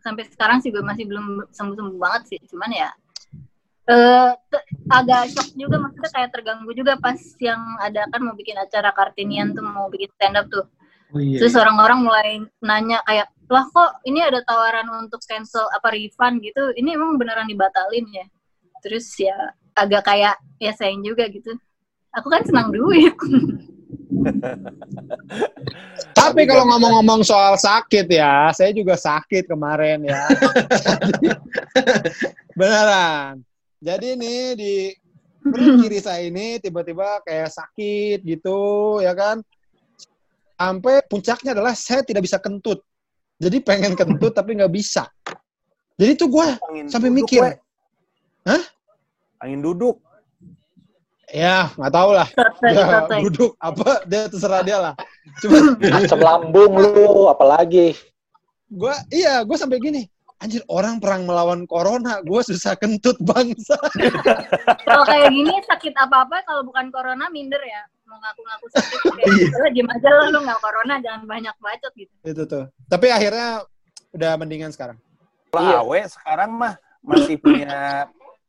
Sampai 0.00 0.24
sekarang 0.24 0.60
sih 0.60 0.72
gue 0.72 0.80
masih 0.80 1.04
belum 1.04 1.44
sembuh-sembuh 1.52 2.00
banget 2.00 2.22
sih. 2.32 2.40
Cuman 2.48 2.72
ya 2.72 2.88
eh 3.90 4.30
te- 4.46 4.66
agak 4.86 5.34
shock 5.34 5.50
juga 5.58 5.82
maksudnya 5.82 6.10
kayak 6.14 6.30
terganggu 6.30 6.70
juga 6.70 6.94
pas 7.02 7.18
yang 7.42 7.58
ada 7.82 8.06
kan 8.06 8.20
mau 8.22 8.38
bikin 8.38 8.54
acara 8.54 8.94
Kartinian 8.94 9.50
tuh 9.50 9.66
mau 9.66 9.90
bikin 9.90 10.06
stand 10.14 10.38
up 10.38 10.46
tuh. 10.46 10.62
oh 11.10 11.18
iya 11.18 11.42
Terus 11.42 11.58
orang-orang 11.58 11.98
mulai 12.06 12.28
nanya 12.62 13.02
kayak, 13.02 13.26
lah 13.50 13.66
kok 13.66 13.98
ini 14.06 14.22
ada 14.22 14.46
tawaran 14.46 14.86
untuk 14.94 15.18
cancel 15.26 15.66
apa 15.74 15.90
refund 15.90 16.38
gitu? 16.46 16.70
Ini 16.78 16.94
emang 16.94 17.18
beneran 17.18 17.50
dibatalin 17.50 18.06
ya? 18.14 18.26
Terus 18.78 19.10
ya 19.18 19.34
agak 19.74 20.06
kayak 20.06 20.38
ya 20.62 20.70
sayang 20.70 21.02
juga 21.02 21.26
gitu. 21.26 21.58
Aku 22.14 22.30
kan 22.30 22.46
senang 22.46 22.70
duit. 22.70 23.14
Tapi 26.18 26.42
kalau 26.46 26.66
ngomong-ngomong 26.68 27.22
soal 27.22 27.54
sakit 27.56 28.06
ya, 28.10 28.50
saya 28.54 28.70
juga 28.74 28.98
sakit 28.98 29.46
kemarin 29.46 30.04
ya. 30.04 30.26
Beneran. 32.58 33.42
Jadi 33.80 34.08
nih 34.12 34.40
di 34.54 34.74
perut 35.40 35.80
kiri 35.80 35.98
saya 36.00 36.28
ini 36.28 36.60
tiba-tiba 36.60 37.24
kayak 37.24 37.48
sakit 37.48 38.20
gitu 38.22 39.00
ya 39.00 39.16
kan 39.16 39.40
sampai 40.60 41.00
puncaknya 41.08 41.56
adalah 41.56 41.72
saya 41.72 42.04
tidak 42.04 42.28
bisa 42.28 42.36
kentut 42.36 42.84
jadi 43.40 43.56
pengen 43.64 43.96
kentut 43.96 44.36
tapi 44.36 44.60
nggak 44.60 44.72
bisa 44.72 45.08
jadi 45.96 46.12
tuh 46.16 46.28
gue 46.28 46.48
sampai 46.88 47.08
duduk, 47.12 47.18
mikir 47.24 47.40
we. 47.44 47.52
Hah? 48.48 48.62
Angin 49.40 49.60
duduk. 49.64 50.00
ya 51.30 51.70
nggak 51.78 51.92
tahu 51.94 52.10
lah 52.10 52.28
ya, 52.66 53.06
duduk 53.22 53.54
apa 53.62 54.02
dia 54.04 54.26
terserah 54.28 54.60
dia 54.66 54.78
lah 54.82 54.94
cuma 55.38 55.78
Asam 55.94 56.20
lambung 56.20 56.74
lu, 56.74 57.30
apalagi. 57.30 57.94
gue 58.66 58.94
iya 59.14 59.40
gue 59.46 59.56
sampai 59.56 59.78
gini 59.78 60.10
anjir 60.40 60.64
orang 60.66 60.96
perang 60.96 61.22
melawan 61.22 61.62
corona 61.64 62.18
gue 62.20 62.40
susah 62.42 62.74
kentut 62.74 63.20
bangsa 63.20 63.76
Kalau 64.88 65.04
kayak 65.04 65.28
gini 65.28 65.52
sakit 65.62 65.94
apa-apa 65.94 66.42
kalau 66.42 66.64
bukan 66.64 66.88
corona 66.88 67.28
minder 67.28 67.60
ya. 67.60 67.82
Mau 68.04 68.18
ngaku-ngaku 68.18 68.66
sakit 68.70 69.00
Iya. 69.20 69.26
gitu, 69.46 69.64
diem 69.70 69.88
aja 69.88 70.08
lah 70.10 70.26
lu 70.28 70.38
nggak 70.40 70.58
corona 70.58 70.94
jangan 70.98 71.22
banyak 71.24 71.54
bacot 71.56 71.92
gitu. 71.94 72.10
itu 72.22 72.42
tuh 72.44 72.66
tapi 72.84 73.06
akhirnya 73.06 73.62
udah 74.10 74.32
mendingan 74.34 74.68
sekarang 74.68 74.98
Kalau 75.48 75.62
Iya. 75.62 75.78
Awe 75.80 76.00
sekarang 76.08 76.50
mah 76.52 76.74
masih 77.00 77.36
punya 77.36 78.06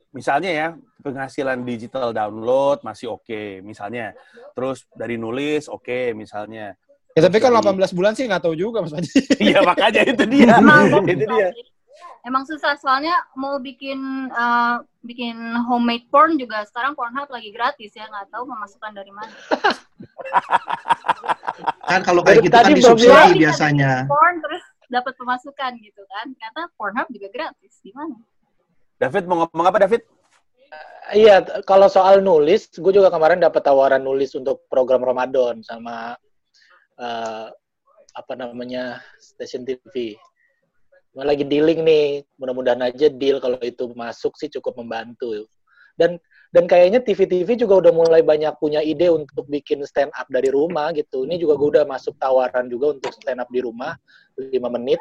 misalnya 0.09 0.49
ya 0.49 0.67
penghasilan 0.99 1.61
digital 1.61 2.09
download 2.09 2.81
masih 2.81 3.11
oke 3.11 3.59
misalnya. 3.59 4.13
Terus 4.51 4.85
dari 4.91 5.15
nulis 5.15 5.65
oke 5.65 6.13
misalnya. 6.13 6.73
ya 7.11 7.21
tapi 7.21 7.37
kalau 7.37 7.59
Jadi- 7.59 7.91
18 7.91 7.91
bulan 7.91 8.13
sih 8.13 8.23
nggak 8.23 8.39
tahu 8.39 8.55
juga 8.55 8.79
mas 8.79 8.91
Panji 8.91 9.19
Iya 9.37 9.59
makanya 9.61 10.01
itu 10.05 10.23
dia. 10.25 10.55
Emang 10.55 10.87
itu 11.05 11.25
dia. 11.27 11.49
Emang 12.21 12.45
susah 12.45 12.77
soalnya 12.77 13.13
mau 13.33 13.57
bikin 13.57 14.29
eh, 14.29 14.75
bikin 15.01 15.37
homemade 15.65 16.05
porn 16.13 16.37
juga 16.37 16.61
sekarang 16.69 16.93
Pornhub 16.93 17.29
lagi 17.33 17.49
gratis 17.49 17.91
ya 17.97 18.05
nggak 18.05 18.29
tahu 18.29 18.45
pemasukan 18.45 18.91
dari 18.93 19.11
mana. 19.11 19.33
Kan 21.89 22.01
kalau 22.07 22.21
kayak 22.23 22.45
gitu 22.45 22.55
kan 22.55 22.71
disubsidi 22.71 23.43
biasanya. 23.43 24.05
Porn 24.07 24.39
terus 24.39 24.63
dapat 24.87 25.13
pemasukan 25.17 25.71
gitu 25.81 26.01
kan. 26.07 26.25
Ternyata 26.35 26.61
Pornhub 26.79 27.07
juga 27.11 27.27
gratis 27.31 27.73
gimana? 27.83 28.15
David 29.01 29.25
mau 29.25 29.45
ngomong 29.45 29.67
apa 29.67 29.79
David? 29.87 30.01
Iya, 31.11 31.43
t- 31.43 31.65
kalau 31.67 31.91
soal 31.91 32.23
nulis, 32.23 32.71
gue 32.71 32.93
juga 32.95 33.11
kemarin 33.11 33.43
dapat 33.43 33.65
tawaran 33.65 33.99
nulis 33.99 34.31
untuk 34.37 34.63
program 34.71 35.03
Ramadan 35.03 35.59
sama 35.65 36.15
eh, 36.95 37.47
apa 38.15 38.33
namanya 38.37 39.01
stasiun 39.19 39.67
TV. 39.67 40.15
Lagi 41.11 41.43
dealing 41.43 41.83
nih, 41.83 42.23
mudah-mudahan 42.39 42.87
aja 42.87 43.11
deal 43.11 43.43
kalau 43.43 43.59
itu 43.59 43.91
masuk 43.91 44.35
sih 44.39 44.47
cukup 44.47 44.79
membantu. 44.79 45.47
Dan 45.99 46.15
dan 46.51 46.67
kayaknya 46.67 47.03
TV-TV 47.03 47.59
juga 47.59 47.83
udah 47.87 47.93
mulai 47.95 48.23
banyak 48.23 48.55
punya 48.59 48.79
ide 48.79 49.11
untuk 49.11 49.47
bikin 49.47 49.83
stand 49.83 50.11
up 50.15 50.27
dari 50.31 50.47
rumah 50.47 50.91
gitu. 50.95 51.27
Ini 51.27 51.35
juga 51.35 51.59
gue 51.59 51.69
udah 51.79 51.85
masuk 51.87 52.15
tawaran 52.15 52.71
juga 52.71 52.95
untuk 52.95 53.11
stand 53.11 53.43
up 53.43 53.47
di 53.51 53.59
rumah 53.59 53.95
5 54.39 54.67
menit 54.71 54.99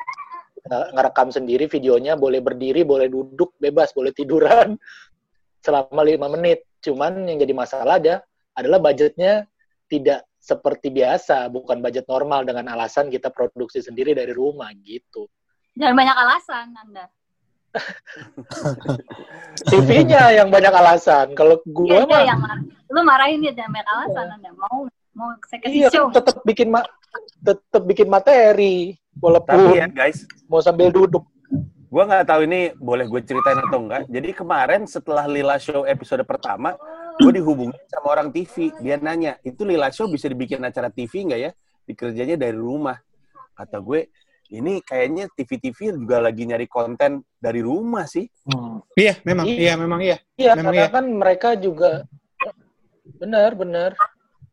nge- 0.66 0.90
ngerekam 0.94 1.28
sendiri 1.32 1.64
videonya 1.70 2.18
boleh 2.18 2.40
berdiri, 2.42 2.84
boleh 2.84 3.08
duduk, 3.08 3.56
bebas, 3.56 3.94
boleh 3.96 4.12
tiduran 4.12 4.76
selama 5.64 6.02
lima 6.04 6.28
menit. 6.28 6.66
Cuman 6.80 7.28
yang 7.28 7.38
jadi 7.40 7.54
masalah 7.54 8.00
ada 8.00 8.24
adalah 8.56 8.80
budgetnya 8.80 9.46
tidak 9.90 10.26
seperti 10.40 10.88
biasa, 10.88 11.52
bukan 11.52 11.84
budget 11.84 12.08
normal 12.08 12.48
dengan 12.48 12.72
alasan 12.72 13.12
kita 13.12 13.28
produksi 13.28 13.84
sendiri 13.84 14.16
dari 14.16 14.32
rumah 14.32 14.72
gitu. 14.80 15.28
Jangan 15.80 15.96
banyak 15.96 16.16
alasan 16.18 16.66
Anda. 16.76 17.04
TV-nya 19.70 20.34
yang 20.34 20.48
banyak 20.50 20.70
alasan. 20.70 21.32
Kalau 21.32 21.58
Iya 21.62 21.72
gua 21.72 21.96
iya 21.96 22.06
mah 22.06 22.22
yang 22.22 22.38
mar- 22.38 22.66
lu 22.90 23.00
marahin 23.00 23.38
dia 23.40 23.52
jangan 23.54 23.70
banyak 23.72 23.90
alasan 23.90 24.26
Anda. 24.30 24.50
Mau 24.52 24.76
mau 25.10 25.28
saya 25.46 25.58
kasih 25.60 25.76
iya 25.76 25.88
show. 25.90 26.06
kan 26.06 26.20
tetap 26.20 26.36
bikin 26.44 26.68
ma 26.68 26.80
tetap 27.40 27.82
bikin 27.82 28.06
materi 28.06 28.94
walaupun 29.18 29.50
Tapi 29.50 29.72
ya 29.76 29.86
guys, 29.88 30.24
mau 30.46 30.60
sambil 30.60 30.90
duduk. 30.90 31.24
gua 31.90 32.06
nggak 32.06 32.22
tahu 32.22 32.46
ini 32.46 32.70
boleh 32.78 33.02
gue 33.02 33.20
ceritain 33.20 33.58
atau 33.58 33.82
enggak. 33.82 34.06
Jadi 34.06 34.30
kemarin 34.30 34.86
setelah 34.86 35.26
Lila 35.26 35.58
Show 35.58 35.82
episode 35.82 36.22
pertama, 36.22 36.78
gue 37.18 37.34
dihubungi 37.34 37.74
sama 37.90 38.14
orang 38.14 38.30
TV. 38.30 38.70
Dia 38.78 38.94
nanya, 38.96 39.42
itu 39.42 39.66
Lila 39.66 39.90
Show 39.90 40.06
bisa 40.06 40.30
dibikin 40.30 40.62
acara 40.62 40.86
TV 40.86 41.26
nggak 41.26 41.40
ya? 41.42 41.50
Dikerjanya 41.82 42.38
dari 42.38 42.54
rumah. 42.54 42.94
Kata 43.58 43.82
gue, 43.82 44.06
ini 44.50 44.82
kayaknya 44.82 45.30
TV-TV 45.30 45.94
juga 45.94 46.18
lagi 46.18 46.42
nyari 46.42 46.66
konten 46.66 47.22
dari 47.38 47.62
rumah 47.62 48.04
sih. 48.04 48.26
Hmm. 48.44 48.82
iya 48.98 49.14
memang 49.22 49.46
Iya. 49.46 49.56
iya 49.56 49.72
memang 49.78 50.00
iya 50.02 50.16
Iya, 50.34 50.52
Memang 50.58 50.74
karena 50.74 50.82
iya. 50.82 50.90
kan 50.90 51.04
mereka 51.06 51.48
juga 51.54 51.90
benar 53.16 53.54
benar. 53.54 53.90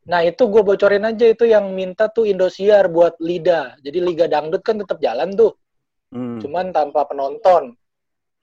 Nah 0.07 0.23
itu 0.23 0.47
gue 0.47 0.61
bocorin 0.61 1.03
aja 1.03 1.25
itu 1.27 1.43
yang 1.43 1.73
minta 1.73 2.07
tuh 2.07 2.23
Indosiar 2.23 2.87
buat 2.87 3.17
Lida. 3.19 3.75
Jadi 3.81 3.97
Liga 3.99 4.25
Dangdut 4.25 4.63
kan 4.63 4.77
tetap 4.77 4.99
jalan 4.99 5.33
tuh, 5.33 5.53
Hmm. 6.13 6.39
cuman 6.39 6.71
tanpa 6.71 7.03
penonton. 7.03 7.75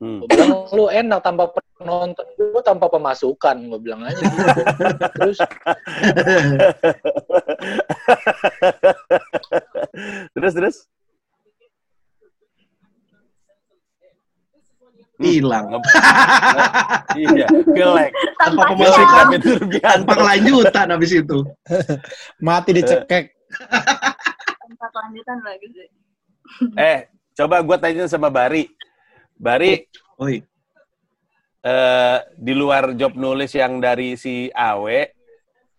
Hmm. 0.02 0.20
Gue 0.20 0.28
bilang 0.28 0.66
lu 0.75 0.90
enak 0.90 1.20
tanpa 1.23 1.49
penonton, 1.54 2.26
gue 2.37 2.61
tanpa 2.61 2.87
pemasukan. 2.90 3.56
Gue 3.70 3.80
bilang 3.80 4.02
aja 4.04 4.20
gitu. 4.20 4.50
Terus 5.16 5.38
terus 10.34 10.52
terus. 10.52 10.76
Hilang. 15.25 15.81
iya, 17.25 17.49
gelek. 17.49 18.12
Tanpa 18.37 18.62
pemasukan. 18.76 19.25
Tanpa 19.81 20.12
kelanjutan 20.12 20.87
habis 20.93 21.11
itu. 21.16 21.38
mati 22.45 22.76
dicekek 22.76 23.35
tanpa 24.85 24.87
kelanjutan 25.00 25.38
lagi 25.40 25.66
sih. 25.73 25.88
Eh, 26.76 26.99
coba 27.37 27.64
gue 27.64 27.76
tanya 27.81 28.04
sama 28.04 28.28
Bari. 28.28 28.69
Bari, 29.35 29.83
Oi. 30.23 30.45
eh, 31.64 32.19
di 32.38 32.52
luar 32.54 32.95
job 32.95 33.19
nulis 33.19 33.50
yang 33.57 33.83
dari 33.83 34.14
si 34.14 34.47
Awe, 34.54 35.11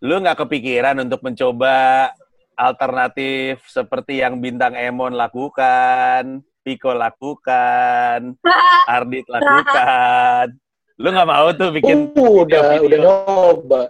lu 0.04 0.20
nggak 0.20 0.44
kepikiran 0.44 1.00
untuk 1.00 1.24
mencoba 1.24 2.10
alternatif 2.56 3.64
seperti 3.70 4.20
yang 4.20 4.44
Bintang 4.44 4.76
Emon 4.76 5.16
lakukan, 5.16 6.44
Piko 6.66 6.98
lakukan, 6.98 8.34
Ardit 8.98 9.30
lakukan. 9.30 10.58
Lu 10.98 11.14
nggak 11.14 11.30
mau 11.30 11.54
tuh 11.54 11.70
bikin 11.70 12.10
uh, 12.18 12.42
udah 12.42 12.82
video-video? 12.82 12.82
udah 12.82 13.00
nyoba. 13.06 13.82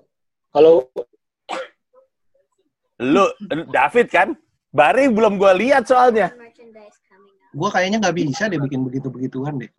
Kalau 0.52 0.84
lu 3.00 3.26
David 3.72 4.08
kan? 4.12 4.36
Bari 4.76 5.08
belum 5.08 5.40
gua 5.40 5.56
lihat 5.56 5.88
soalnya. 5.88 6.36
Gua 7.56 7.72
kayaknya 7.72 8.04
nggak 8.04 8.18
bisa 8.20 8.52
deh 8.52 8.60
bikin 8.60 8.84
begitu-begituan 8.84 9.56
deh. 9.56 9.72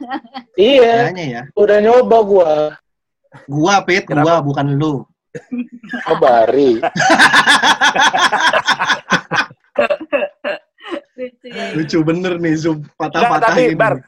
iya, 0.60 1.08
Kayaknya 1.08 1.24
ya. 1.24 1.42
udah 1.56 1.78
nyoba 1.80 2.18
gua. 2.20 2.52
Gua, 3.48 3.80
Pit. 3.80 4.04
Gua, 4.12 4.44
bukan 4.44 4.76
lu. 4.76 5.08
Oh, 6.04 6.16
Bari. 6.20 6.84
Lucu 11.26 11.46
ya. 11.50 11.66
Lucu 11.74 11.98
bener 12.02 12.32
nih, 12.38 12.54
Zoom. 12.54 12.78
Patah-patah 12.94 13.50
tapi 13.52 13.74
Bar, 13.74 13.98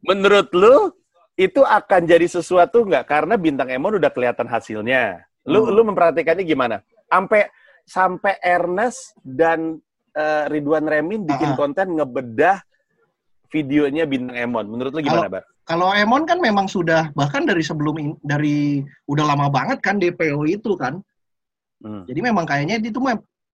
menurut 0.00 0.48
lu 0.54 0.94
itu 1.34 1.60
akan 1.60 2.04
jadi 2.04 2.26
sesuatu 2.26 2.84
nggak? 2.84 3.04
Karena 3.08 3.34
bintang 3.34 3.68
Emon 3.68 3.96
udah 3.98 4.10
kelihatan 4.12 4.46
hasilnya. 4.46 5.24
Lu 5.48 5.66
Hmm. 5.66 5.72
lu 5.74 5.80
memperhatikannya 5.90 6.44
gimana? 6.44 6.76
Sampai 7.08 7.50
sampai 7.82 8.38
Ernest 8.40 9.16
dan 9.20 9.82
eh, 10.12 10.44
Ridwan 10.46 10.84
Remin 10.84 11.24
bikin 11.24 11.50
Ah, 11.50 11.54
ah. 11.54 11.58
konten 11.58 11.86
ngebedah 11.96 12.56
videonya 13.48 14.04
bintang 14.04 14.36
Emon. 14.36 14.68
Menurut 14.68 14.92
lu 14.92 15.00
gimana, 15.00 15.28
Bar? 15.28 15.44
Kalau 15.62 15.88
Emon 15.90 16.26
kan 16.26 16.36
memang 16.36 16.66
sudah, 16.66 17.08
bahkan 17.14 17.46
dari 17.46 17.62
sebelum, 17.62 17.96
in- 17.96 18.20
dari 18.20 18.82
udah 19.06 19.24
lama 19.24 19.46
banget 19.48 19.78
kan 19.80 19.96
DPO 19.96 20.42
itu 20.44 20.74
kan. 20.76 20.98
Hmm. 21.80 22.02
Jadi 22.04 22.20
memang 22.20 22.44
kayaknya 22.44 22.76
itu 22.76 22.98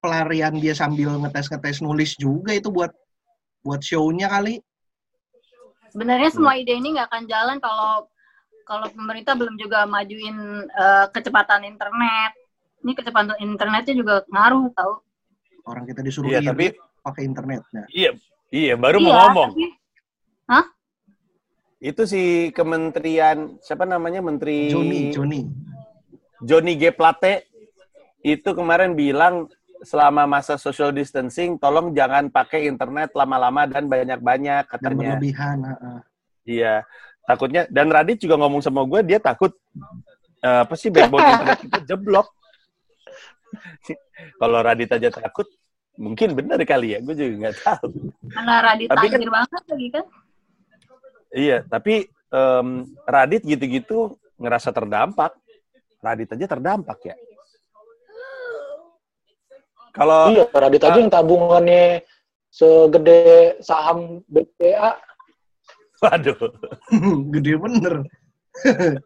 pelarian 0.07 0.55
dia 0.55 0.71
sambil 0.71 1.11
ngetes-ngetes 1.19 1.83
nulis 1.83 2.15
juga 2.15 2.55
itu 2.55 2.71
buat 2.71 2.95
buat 3.59 3.83
show-nya 3.83 4.31
kali. 4.31 4.63
Sebenarnya 5.91 6.31
semua 6.31 6.55
ide 6.55 6.71
ini 6.71 6.95
nggak 6.95 7.11
akan 7.11 7.23
jalan 7.27 7.57
kalau 7.59 8.07
kalau 8.63 8.87
pemerintah 8.87 9.35
belum 9.35 9.59
juga 9.59 9.83
majuin 9.83 10.35
eh, 10.63 11.05
kecepatan 11.11 11.67
internet. 11.67 12.31
Ini 12.87 12.91
kecepatan 12.95 13.35
internetnya 13.43 13.91
juga 13.91 14.23
ngaruh 14.31 14.71
tau. 14.71 15.03
Orang 15.67 15.83
kita 15.83 15.99
disuruh 15.99 16.31
Iya, 16.31 16.39
tapi 16.45 16.71
pakai 17.03 17.27
internetnya. 17.27 17.83
iya, 17.91 18.15
iya 18.47 18.79
baru 18.79 19.03
mau 19.03 19.11
Iya, 19.11 19.19
ngomong. 19.27 19.51
tapi- 19.51 19.75
Itu 21.77 22.09
si 22.09 22.49
Kementerian 22.57 23.61
siapa 23.61 23.85
namanya 23.85 24.17
Menteri 24.17 24.65
Joni, 24.65 25.13
Joni. 25.13 25.41
Johnny 26.41 26.73
G. 26.73 26.89
Plate 26.89 27.45
itu 28.25 28.49
kemarin 28.49 28.97
bilang 28.97 29.45
selama 29.79 30.25
masa 30.25 30.55
social 30.55 30.89
distancing 30.89 31.55
tolong 31.55 31.91
jangan 31.91 32.27
pakai 32.27 32.65
internet 32.65 33.13
lama-lama 33.13 33.65
dan 33.65 33.85
banyak-banyak 33.85 34.63
Dan 34.63 34.71
katanya. 34.71 34.95
berlebihan. 35.13 35.57
heeh. 35.63 35.99
Iya, 36.47 36.75
takutnya 37.23 37.67
dan 37.67 37.87
Radit 37.87 38.17
juga 38.17 38.35
ngomong 38.35 38.59
sama 38.59 38.81
gue 38.83 39.03
dia 39.03 39.19
takut 39.19 39.51
eh, 40.39 40.59
apa 40.63 40.73
sih 40.73 40.87
backbone 40.87 41.21
internet 41.33 41.59
kita 41.61 41.79
jeblok. 41.85 42.27
Kalau 44.35 44.59
Radit 44.59 44.89
aja 44.89 45.09
takut, 45.09 45.47
mungkin 45.95 46.33
benar 46.33 46.59
kali 46.61 46.93
ya. 46.93 46.99
Gue 46.99 47.13
juga 47.13 47.47
nggak 47.47 47.55
tahu. 47.59 47.89
Karena 48.27 48.53
Radit 48.61 48.87
Tapi 48.89 49.05
kan- 49.07 49.21
banget 49.29 49.63
lagi 49.67 49.87
kan. 49.89 50.05
Iya, 51.27 51.57
tapi 51.63 51.93
em, 52.27 52.67
Radit 53.03 53.43
gitu-gitu 53.43 53.97
ngerasa 54.35 54.71
terdampak. 54.71 55.35
Radit 55.99 56.29
aja 56.29 56.45
terdampak 56.47 56.99
ya. 57.03 57.15
Kalau 59.97 60.21
Iya, 60.29 60.45
Radit 60.53 60.83
aja 60.85 60.99
yang 61.01 61.09
tabungannya 61.09 62.05
segede 62.53 63.57
saham 63.65 64.21
BPA. 64.29 64.93
waduh, 65.97 66.37
Gede 67.33 67.53
bener. 67.57 68.05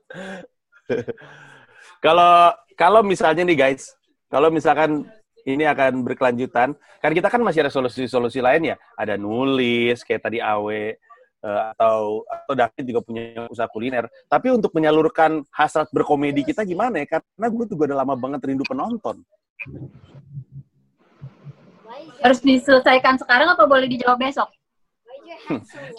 kalau 2.05 2.51
kalau 2.75 2.99
misalnya 2.99 3.47
nih 3.47 3.55
guys, 3.55 3.95
kalau 4.27 4.51
misalkan 4.51 5.07
ini 5.47 5.63
akan 5.63 6.03
berkelanjutan, 6.03 6.75
kan 6.75 7.11
kita 7.15 7.31
kan 7.31 7.41
masih 7.41 7.65
ada 7.65 7.71
solusi-solusi 7.73 8.43
lain 8.43 8.75
ya, 8.75 8.77
ada 8.99 9.15
nulis 9.15 10.03
kayak 10.03 10.27
tadi 10.27 10.43
Awe 10.43 10.99
eh, 11.41 11.61
atau 11.73 12.27
atau 12.27 12.53
David 12.53 12.83
juga 12.91 13.01
punya 13.01 13.47
usaha 13.47 13.71
kuliner. 13.71 14.11
Tapi 14.27 14.51
untuk 14.51 14.75
menyalurkan 14.75 15.47
hasrat 15.55 15.87
berkomedi 15.95 16.43
kita 16.43 16.67
gimana 16.67 16.99
ya? 17.01 17.17
Karena 17.17 17.47
gue 17.47 17.65
juga 17.71 17.83
udah 17.91 17.97
lama 18.03 18.15
banget 18.19 18.39
rindu 18.51 18.67
penonton. 18.67 19.23
Harus 22.21 22.39
diselesaikan 22.39 23.17
sekarang 23.17 23.51
apa 23.51 23.63
boleh 23.65 23.87
dijawab 23.89 24.19
besok? 24.19 24.49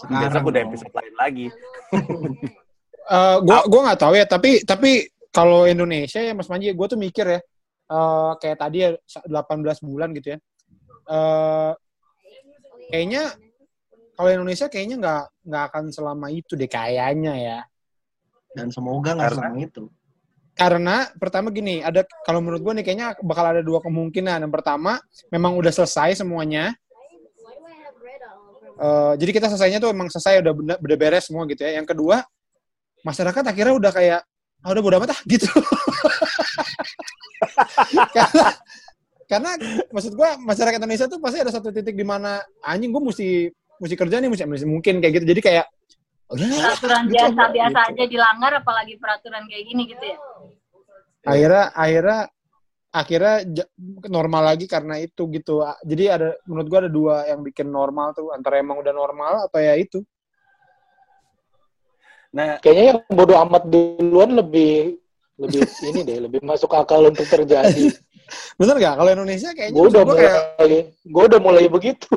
Besok 0.09 0.43
udah 0.49 0.61
episode 0.63 0.93
lain 0.95 1.15
lagi. 1.19 1.47
Eh, 3.03 3.37
gua 3.43 3.67
gua 3.67 3.81
nggak 3.91 3.99
tahu 3.99 4.15
ya, 4.15 4.23
tapi 4.31 4.63
tapi 4.63 5.11
kalau 5.35 5.67
Indonesia 5.67 6.23
ya 6.23 6.39
Mas 6.39 6.47
Manji, 6.47 6.71
gue 6.71 6.87
tuh 6.87 6.95
mikir 6.95 7.27
ya, 7.27 7.41
eh, 7.91 8.31
kayak 8.39 8.57
tadi 8.63 8.79
ya 8.79 8.95
18 9.27 9.83
bulan 9.83 10.15
gitu 10.15 10.31
ya. 10.31 10.39
Eh, 11.11 11.73
kayaknya 12.95 13.35
kalau 14.15 14.31
Indonesia 14.31 14.71
kayaknya 14.71 14.97
nggak 15.03 15.23
nggak 15.51 15.63
akan 15.67 15.85
selama 15.91 16.31
itu 16.31 16.55
deh 16.55 16.71
kayaknya 16.71 17.35
ya. 17.35 17.59
Dan 18.55 18.71
semoga 18.71 19.19
nggak 19.19 19.35
Karena- 19.35 19.51
selama 19.51 19.59
itu. 19.59 19.83
Karena 20.53 21.09
pertama 21.17 21.49
gini, 21.49 21.81
ada 21.81 22.05
kalau 22.29 22.45
menurut 22.45 22.61
gue 22.61 22.73
nih 22.81 22.85
kayaknya 22.85 23.09
bakal 23.25 23.45
ada 23.49 23.65
dua 23.65 23.81
kemungkinan. 23.81 24.45
Yang 24.45 24.53
pertama, 24.53 25.01
memang 25.33 25.57
udah 25.57 25.73
selesai 25.73 26.21
semuanya. 26.21 26.77
Eh, 28.83 29.13
jadi 29.21 29.31
kita 29.31 29.47
selesainya 29.53 29.79
tuh 29.79 29.95
emang 29.95 30.11
selesai 30.11 30.43
udah 30.43 30.53
bener- 30.57 30.81
udah 30.81 30.97
beres 30.97 31.29
semua 31.29 31.47
gitu 31.47 31.63
ya. 31.63 31.79
Yang 31.79 31.97
kedua, 31.97 32.25
masyarakat 33.07 33.43
akhirnya 33.47 33.75
udah 33.79 33.93
kayak 33.93 34.21
ah 34.63 34.71
udah 34.71 34.83
bodo 34.83 34.97
amat 35.03 35.11
ah 35.11 35.21
gitu. 35.33 35.51
karena 38.15 38.47
karena 39.27 39.51
maksud 39.91 40.15
gua 40.15 40.39
masyarakat 40.39 40.79
Indonesia 40.79 41.11
tuh 41.11 41.19
pasti 41.19 41.43
ada 41.43 41.51
satu 41.51 41.75
titik 41.75 41.99
di 41.99 42.07
mana 42.07 42.39
anjing 42.63 42.95
gue 42.95 43.03
mesti 43.03 43.51
mesti 43.83 43.95
kerja 43.99 44.23
nih 44.23 44.31
mesti, 44.31 44.47
mesti 44.47 44.67
mungkin 44.67 45.03
kayak 45.03 45.13
gitu. 45.19 45.27
Jadi 45.35 45.41
kayak 45.43 45.67
Peraturan 46.33 47.03
gitu. 47.07 47.13
biasa-biasa 47.15 47.81
Gitu. 47.85 47.91
aja 47.93 48.05
dilanggar 48.09 48.53
apalagi 48.59 48.95
peraturan 48.97 49.45
kayak 49.47 49.65
gini 49.69 49.83
gitu 49.93 50.05
ya. 50.05 50.19
akhirnya 51.23 51.65
akhirnya 51.77 52.21
akhirnya 52.93 53.35
normal 54.11 54.43
lagi 54.53 54.67
karena 54.67 54.99
itu 54.99 55.31
gitu 55.31 55.63
jadi 55.87 56.05
ada 56.19 56.29
menurut 56.45 56.67
gua 56.69 56.79
ada 56.83 56.91
dua 56.93 57.17
yang 57.31 57.41
bikin 57.41 57.71
normal 57.71 58.11
tuh 58.13 58.35
antara 58.35 58.59
emang 58.59 58.83
udah 58.83 58.93
normal 58.93 59.47
atau 59.47 59.61
ya 59.61 59.77
itu 59.77 60.01
Nah, 62.33 62.57
Kayaknya 62.65 62.85
yang 62.97 63.01
bodoh 63.13 63.37
amat 63.45 63.69
duluan 63.69 64.33
lebih 64.33 64.97
lebih 65.37 65.69
ini 65.93 66.01
deh, 66.01 66.17
lebih 66.17 66.41
masuk 66.41 66.73
akal 66.73 67.05
untuk 67.13 67.29
terjadi. 67.29 67.93
bener 68.59 68.81
gak 68.81 68.97
kalau 68.97 69.11
Indonesia 69.13 69.53
kayaknya 69.53 69.77
Gue 69.77 69.85
udah 69.93 70.03
gua 70.09 70.17
kayak 70.17 70.37
mulai, 70.57 70.81
gue 71.05 71.23
udah 71.29 71.41
mulai 71.45 71.65
begitu. 71.69 72.09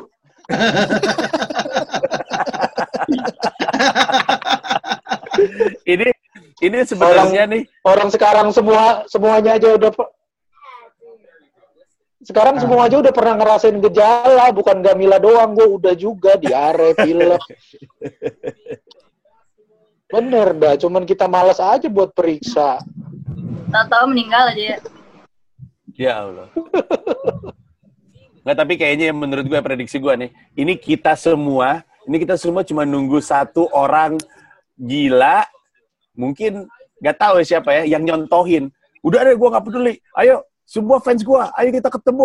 ini 5.92 6.08
ini 6.64 6.78
sebenarnya 6.82 7.46
nih 7.46 7.62
Orang 7.84 8.10
sekarang 8.10 8.50
semua 8.50 9.06
semuanya 9.06 9.60
aja 9.60 9.76
udah 9.76 9.92
sekarang 12.26 12.58
semua 12.58 12.90
aja 12.90 12.98
udah 12.98 13.14
pernah 13.14 13.38
ngerasain 13.38 13.78
gejala, 13.78 14.50
bukan 14.50 14.82
Gamila 14.82 15.22
doang, 15.22 15.54
gue 15.54 15.62
udah 15.62 15.94
juga 15.94 16.34
diare, 16.34 16.90
pilek. 16.98 17.38
Bener 20.10 20.50
dah, 20.58 20.74
cuman 20.74 21.06
kita 21.06 21.30
malas 21.30 21.62
aja 21.62 21.86
buat 21.86 22.10
periksa. 22.10 22.82
Tahu-tahu 23.70 24.10
meninggal 24.10 24.50
aja 24.50 24.62
ya. 24.74 24.78
Ya 25.94 26.12
Allah. 26.26 26.50
Nggak, 28.42 28.56
tapi 28.58 28.74
kayaknya 28.74 29.14
yang 29.14 29.22
menurut 29.22 29.46
gue 29.46 29.60
prediksi 29.62 30.02
gue 30.02 30.26
nih, 30.26 30.30
ini 30.58 30.74
kita 30.82 31.14
semua, 31.14 31.86
ini 32.06 32.16
kita 32.22 32.38
semua 32.38 32.62
cuma 32.62 32.86
nunggu 32.86 33.18
satu 33.18 33.66
orang 33.74 34.16
gila, 34.78 35.42
mungkin 36.14 36.70
nggak 37.02 37.16
tahu 37.18 37.42
ya 37.42 37.44
siapa 37.44 37.70
ya, 37.82 37.98
yang 37.98 38.06
nyontohin. 38.06 38.70
Udah 39.02 39.26
deh, 39.26 39.34
gue 39.34 39.48
nggak 39.50 39.64
peduli. 39.66 39.94
Ayo, 40.14 40.46
semua 40.66 40.98
fans 41.02 41.22
gue, 41.22 41.42
ayo 41.58 41.68
kita 41.70 41.88
ketemu. 41.90 42.24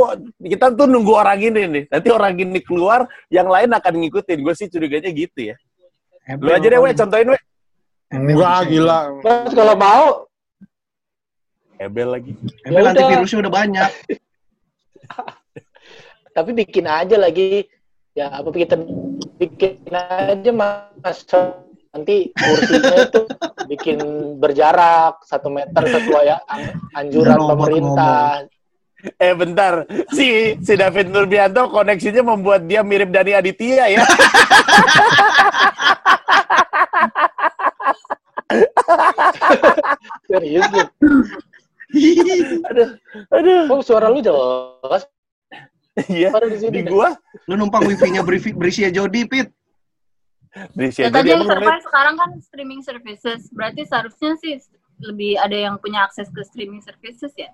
Kita 0.57 0.65
tuh 0.73 0.87
nunggu 0.89 1.13
orang 1.13 1.39
ini 1.41 1.61
nih. 1.65 1.83
Nanti 1.89 2.09
orang 2.09 2.33
ini 2.37 2.59
keluar, 2.61 3.05
yang 3.33 3.49
lain 3.49 3.69
akan 3.73 3.93
ngikutin. 4.05 4.37
Gue 4.41 4.53
sih 4.53 4.69
curiganya 4.69 5.09
gitu 5.09 5.53
ya. 5.53 5.55
Lu 6.37 6.53
aja 6.53 6.67
deh, 6.69 6.79
we, 6.79 6.93
contohin, 6.93 7.33
we. 7.33 7.39
enggak 8.11 8.67
gila 8.67 9.23
Mas 9.23 9.55
kalau 9.55 9.75
mau, 9.79 10.27
Ebel 11.81 12.13
lagi. 12.13 12.37
Ya 12.61 12.77
nanti 12.77 13.01
udah. 13.01 13.09
virusnya 13.09 13.39
udah 13.41 13.53
banyak. 13.57 13.91
tapi 16.37 16.49
bikin 16.53 16.85
aja 16.85 17.17
lagi. 17.17 17.65
Ya 18.11 18.27
apa 18.27 18.51
kita 18.51 18.75
bikin 19.39 19.87
aja 19.87 20.51
mas 20.51 21.23
nanti 21.95 22.31
kursinya 22.35 23.07
itu 23.07 23.21
bikin 23.71 23.99
berjarak 24.39 25.23
satu 25.23 25.47
meter 25.47 25.83
sesuai 25.87 26.23
ya, 26.27 26.43
an- 26.47 26.75
anjuran 26.95 27.39
Ngomong, 27.39 27.51
pemerintah. 27.55 28.47
Eh 29.15 29.31
bentar, 29.33 29.87
si 30.11 30.59
si 30.59 30.73
David 30.75 31.07
Nurbianto 31.09 31.71
koneksinya 31.71 32.35
membuat 32.35 32.67
dia 32.67 32.83
mirip 32.83 33.15
Dani 33.15 33.31
Aditya 33.31 33.87
ya. 33.95 34.03
Serius 40.27 40.67
lu? 40.71 40.83
aduh, 42.71 42.89
aduh. 43.35 43.61
Kok 43.67 43.81
suara 43.83 44.07
lu 44.11 44.19
jelas? 44.23 45.03
Iya, 46.07 46.31
di 46.31 46.57
sini 46.57 46.71
di 46.71 46.81
dah. 46.87 46.91
gua 46.91 47.09
Lu 47.51 47.59
numpang 47.59 47.83
wifi-nya 47.83 48.23
berisi, 48.23 48.55
Jody, 48.91 49.27
Pit. 49.27 49.51
berisi 50.75 50.99
Ya, 50.99 51.07
aja 51.07 51.23
tadi 51.23 51.31
yang 51.31 51.47
survive 51.47 51.83
sekarang 51.83 52.15
kan 52.19 52.29
streaming 52.43 52.81
services. 52.83 53.47
Berarti 53.55 53.87
seharusnya 53.87 54.35
sih 54.39 54.59
lebih 54.99 55.39
ada 55.39 55.55
yang 55.55 55.75
punya 55.79 56.03
akses 56.03 56.27
ke 56.27 56.43
streaming 56.43 56.83
services 56.83 57.31
ya. 57.39 57.51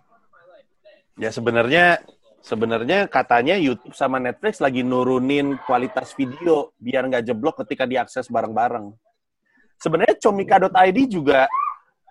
Ya 1.17 1.29
sebenarnya 1.29 2.01
sebenarnya 2.41 3.05
katanya 3.09 3.57
YouTube 3.57 3.93
sama 3.93 4.17
Netflix 4.17 4.61
lagi 4.61 4.81
nurunin 4.81 5.57
kualitas 5.65 6.13
video 6.17 6.73
biar 6.81 7.05
nggak 7.05 7.25
jeblok 7.25 7.61
ketika 7.65 7.85
diakses 7.85 8.29
bareng-bareng. 8.29 8.93
Sebenarnya 9.77 10.17
comika.id 10.17 10.97
juga 11.05 11.45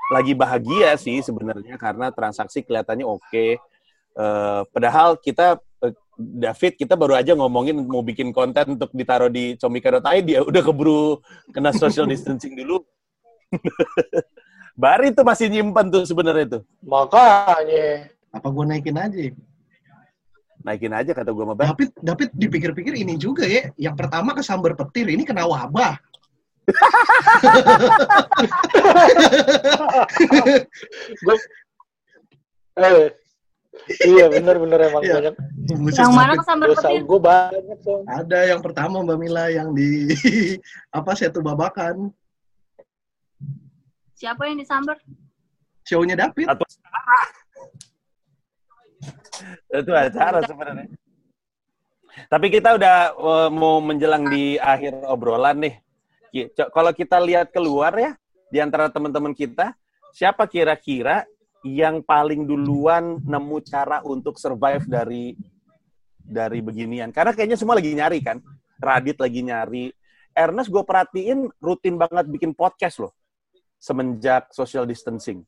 lagi 0.06 0.38
bahagia 0.38 0.94
sih 0.94 1.18
sebenarnya 1.18 1.74
karena 1.78 2.14
transaksi 2.14 2.62
kelihatannya 2.62 3.06
oke. 3.06 3.46
Eh, 4.16 4.62
padahal 4.70 5.18
kita 5.18 5.58
David 6.16 6.80
kita 6.80 6.96
baru 6.96 7.12
aja 7.12 7.36
ngomongin 7.36 7.84
mau 7.84 8.00
bikin 8.00 8.32
konten 8.32 8.80
untuk 8.80 8.88
ditaruh 8.96 9.28
di 9.28 9.60
comika.id 9.60 10.24
ya 10.24 10.40
udah 10.40 10.62
keburu 10.64 11.20
kena 11.52 11.76
social 11.76 12.08
distancing 12.08 12.56
dulu. 12.56 12.80
Bari 14.76 15.08
itu 15.12 15.22
masih 15.24 15.48
nyimpen 15.48 15.90
tuh 15.92 16.04
sebenarnya 16.08 16.56
itu. 16.56 16.60
Makanya. 16.84 18.08
Apa 18.32 18.50
gua 18.52 18.66
naikin 18.68 18.96
aja? 18.96 19.30
Naikin 20.60 20.92
aja 20.92 21.14
kata 21.16 21.32
gua 21.32 21.44
sama. 21.48 21.56
David, 21.56 21.90
David 21.96 22.30
dipikir-pikir 22.36 22.94
ini 22.96 23.16
juga 23.16 23.46
ya. 23.48 23.72
Yang 23.80 23.96
pertama 24.04 24.34
ke 24.36 24.42
sambar 24.44 24.76
petir, 24.76 25.08
ini 25.08 25.24
kena 25.24 25.48
wabah. 25.48 25.96
Gue 31.24 31.36
eh, 32.76 33.16
iya 34.02 34.26
bener-bener 34.26 34.90
emang 34.90 35.02
Iya. 35.02 35.14
banyak 35.18 35.34
Yang 35.94 36.12
mana 36.12 36.32
kesambar 36.38 36.66
petir? 36.74 37.02
gue 37.02 37.20
banyak 37.20 37.78
so. 37.82 38.02
Ada 38.06 38.38
yang 38.54 38.60
pertama 38.62 39.02
Mbak 39.02 39.18
Mila 39.18 39.44
yang 39.50 39.74
di 39.74 40.10
apa 40.98 41.10
Setu 41.14 41.42
Babakan. 41.42 42.10
Siapa 44.16 44.48
yang 44.48 44.58
disambar? 44.58 44.96
Show-nya 45.84 46.16
David. 46.16 46.48
atau 46.48 46.64
acara. 46.64 47.18
Itu 49.70 49.92
acara 49.92 50.38
sebenarnya. 50.42 50.88
Tapi 52.26 52.46
kita 52.48 52.74
udah 52.74 52.96
eh, 53.12 53.48
mau 53.52 53.78
menjelang 53.78 54.24
di 54.26 54.56
akhir 54.56 55.04
obrolan 55.04 55.60
nih. 55.60 55.74
Kalau 56.72 56.92
kita 56.92 57.20
lihat 57.20 57.52
keluar 57.52 57.92
ya, 57.92 58.12
di 58.48 58.58
antara 58.60 58.88
teman-teman 58.88 59.32
kita, 59.32 59.72
siapa 60.12 60.48
kira-kira 60.48 61.24
yang 61.74 62.06
paling 62.06 62.46
duluan 62.46 63.18
nemu 63.18 63.58
cara 63.66 63.98
untuk 64.06 64.38
survive 64.38 64.86
dari 64.86 65.34
dari 66.16 66.62
beginian? 66.62 67.10
Karena 67.10 67.34
kayaknya 67.34 67.58
semua 67.58 67.74
lagi 67.74 67.90
nyari 67.90 68.22
kan. 68.22 68.38
Radit 68.78 69.18
lagi 69.18 69.40
nyari. 69.42 69.90
Ernest 70.36 70.68
gue 70.68 70.84
perhatiin 70.84 71.48
rutin 71.58 71.96
banget 71.96 72.28
bikin 72.28 72.52
podcast 72.52 73.00
loh 73.00 73.12
semenjak 73.76 74.52
social 74.52 74.84
distancing. 74.84 75.42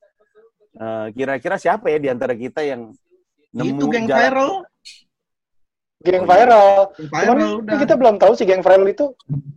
Eh, 0.74 1.06
kira-kira 1.12 1.56
siapa 1.56 1.88
ya 1.88 1.98
di 1.98 2.08
antara 2.08 2.32
kita 2.32 2.64
yang 2.64 2.92
nemu 3.52 3.78
Itu 3.78 3.86
geng 3.88 4.06
jalan- 4.08 4.20
viral. 4.22 4.52
Geng 5.98 6.22
Oh, 6.22 6.30
iya. 6.30 6.30
viral. 6.30 6.72
Geng 6.94 7.08
Cuman 7.10 7.26
viral 7.36 7.52
udah. 7.58 7.78
kita 7.82 7.94
belum 7.98 8.16
tahu 8.16 8.32
sih 8.32 8.46
geng 8.46 8.62
viral 8.62 8.86
itu 8.86 9.04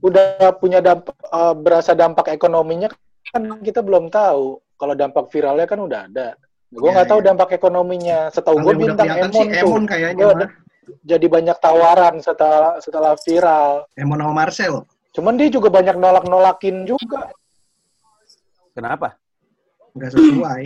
udah 0.02 0.52
punya 0.58 0.80
dampak 0.82 1.14
eh, 1.16 1.54
berasa 1.56 1.92
dampak 1.94 2.28
ekonominya 2.34 2.90
kan 3.32 3.42
kita 3.62 3.80
belum 3.86 4.10
tahu. 4.10 4.58
Kalau 4.76 4.96
dampak 4.98 5.30
viralnya 5.30 5.70
kan 5.70 5.80
udah 5.80 6.10
ada. 6.10 6.34
Gue 6.72 6.88
Ya, 6.88 6.92
nggak 6.96 7.10
tahu 7.12 7.20
ya. 7.20 7.26
dampak 7.32 7.50
ekonominya. 7.60 8.20
Setahu 8.32 8.58
gue 8.64 8.74
bintang 8.80 9.08
Emon 9.12 9.32
sih 9.36 9.48
tuh. 9.52 9.60
Emon 9.60 9.84
kayaknya 9.84 10.16
Gua. 10.16 10.48
Jadi 11.04 11.26
banyak 11.28 11.58
tawaran 11.60 12.16
setelah 12.24 12.80
setelah 12.80 13.14
viral. 13.20 13.86
Emon 14.00 14.20
sama 14.24 14.34
Marcel. 14.34 14.88
Cuman 15.12 15.36
dia 15.36 15.52
juga 15.52 15.68
banyak 15.68 16.00
nolak-nolakin 16.00 16.88
juga. 16.88 17.28
Kenapa? 18.72 19.20
Nggak 19.92 20.12
sesuai. 20.16 20.64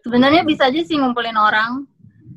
Sebenarnya 0.00 0.42
bisa 0.48 0.72
aja 0.72 0.80
sih 0.80 0.96
ngumpulin 0.96 1.36
orang. 1.36 1.84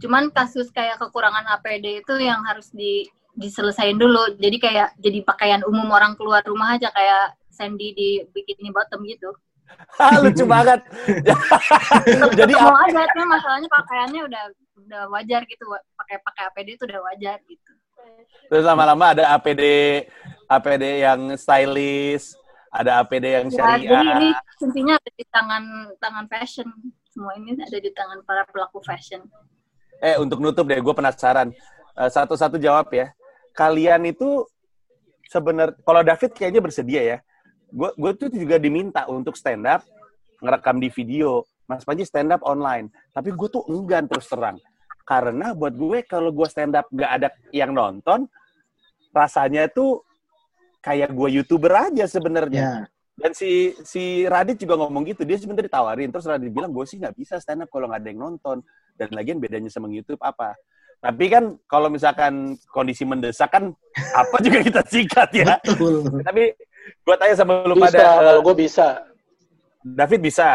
Cuman 0.03 0.27
kasus 0.35 0.67
kayak 0.75 0.99
kekurangan 0.99 1.47
APD 1.55 2.03
itu 2.03 2.13
yang 2.19 2.43
harus 2.43 2.67
di 2.75 3.07
diselesain 3.39 3.95
dulu. 3.95 4.35
Jadi 4.35 4.59
kayak 4.59 4.99
jadi 4.99 5.23
pakaian 5.23 5.63
umum 5.63 5.87
orang 5.95 6.19
keluar 6.19 6.43
rumah 6.43 6.75
aja 6.75 6.91
kayak 6.91 7.39
Sandy 7.47 7.95
di 7.95 8.09
bikini 8.35 8.75
bottom 8.75 9.07
gitu. 9.07 9.31
Lucu 10.25 10.43
banget. 10.45 10.79
Jadi 12.33 12.53
mau 12.57 12.75
aja, 12.75 13.01
cuma 13.13 13.25
masalahnya 13.37 13.69
pakaiannya 13.69 14.21
udah 14.25 14.43
udah 14.83 15.01
wajar 15.13 15.41
gitu. 15.45 15.63
Pakai 15.95 16.17
pakai 16.21 16.43
APD 16.49 16.67
itu 16.75 16.83
udah 16.89 17.01
wajar 17.03 17.37
gitu. 17.45 17.71
terus 18.51 18.67
lama-lama 18.67 19.15
ada 19.15 19.31
APD 19.31 19.63
APD 20.51 20.83
yang 21.07 21.39
stylish, 21.39 22.35
ada 22.67 22.99
APD 22.99 23.25
yang 23.31 23.47
Ya, 23.47 23.79
jadi 23.79 23.79
ini 23.79 24.29
syariah. 24.35 24.35
kuncinya 24.59 24.93
ada 24.99 25.11
di 25.15 25.25
tangan 25.31 25.63
tangan 25.97 26.25
fashion. 26.27 26.67
Semua 27.07 27.37
ini 27.37 27.55
ada 27.55 27.77
di 27.79 27.91
tangan 27.93 28.19
para 28.27 28.43
pelaku 28.49 28.83
fashion. 28.83 29.23
Eh, 30.03 30.19
untuk 30.19 30.43
nutup 30.43 30.67
deh, 30.67 30.81
gue 30.81 30.91
penasaran. 30.91 31.53
Eh, 31.95 32.09
Satu-satu 32.11 32.59
jawab 32.59 32.91
ya. 32.91 33.13
Kalian 33.55 34.03
itu 34.09 34.43
sebenarnya, 35.29 35.77
kalau 35.85 36.01
David 36.03 36.31
kayaknya 36.35 36.59
bersedia 36.59 37.01
ya. 37.05 37.17
Gue 37.73 37.89
gue 37.97 38.11
tuh 38.13 38.29
juga 38.29 38.61
diminta 38.61 39.09
untuk 39.09 39.33
stand 39.33 39.65
up, 39.65 39.81
ngerekam 40.37 40.77
di 40.77 40.93
video. 40.93 41.41
Mas 41.65 41.81
Panji 41.81 42.05
stand 42.05 42.29
up 42.29 42.45
online. 42.45 42.93
Tapi 43.09 43.33
gue 43.33 43.49
tuh 43.49 43.65
enggan 43.65 44.05
terus 44.05 44.29
terang. 44.29 44.61
Karena 45.03 45.57
buat 45.57 45.73
gue 45.73 46.05
kalau 46.05 46.29
gue 46.29 46.45
stand 46.45 46.77
up 46.77 46.85
nggak 46.93 47.11
ada 47.11 47.27
yang 47.49 47.73
nonton, 47.73 48.29
rasanya 49.09 49.67
tuh 49.67 50.05
kayak 50.85 51.11
gue 51.11 51.41
youtuber 51.41 51.73
aja 51.89 52.05
sebenarnya. 52.05 52.61
Ya. 52.61 52.75
Dan 53.13 53.31
si 53.33 53.73
si 53.81 54.25
Radit 54.25 54.57
juga 54.61 54.77
ngomong 54.77 55.05
gitu, 55.05 55.21
dia 55.21 55.37
sebenarnya 55.37 55.69
ditawarin, 55.69 56.09
terus 56.09 56.25
Radit 56.25 56.49
bilang 56.49 56.73
gue 56.73 56.85
sih 56.85 56.97
nggak 56.97 57.13
bisa 57.13 57.37
stand 57.37 57.65
up 57.65 57.69
kalau 57.73 57.89
nggak 57.89 58.01
ada 58.05 58.09
yang 58.09 58.21
nonton. 58.21 58.61
Dan 58.93 59.09
lagian 59.17 59.41
bedanya 59.41 59.73
sama 59.73 59.89
YouTube 59.89 60.21
apa? 60.21 60.53
Tapi 61.03 61.25
kan 61.27 61.43
kalau 61.67 61.91
misalkan 61.91 62.55
kondisi 62.71 63.03
mendesak 63.03 63.51
kan 63.51 63.75
apa 64.15 64.37
juga 64.39 64.63
kita 64.63 64.81
sikat 64.87 65.29
ya. 65.35 65.59
Betul. 65.59 66.23
Tapi 66.23 66.55
gue 66.83 67.15
tanya 67.15 67.35
sama 67.35 67.63
lu 67.63 67.75
Bisa, 67.75 67.87
pada, 67.89 68.03
eh, 68.03 68.15
kalau 68.23 68.41
gue 68.41 68.55
bisa. 68.59 68.87
David 69.83 70.19
bisa, 70.21 70.47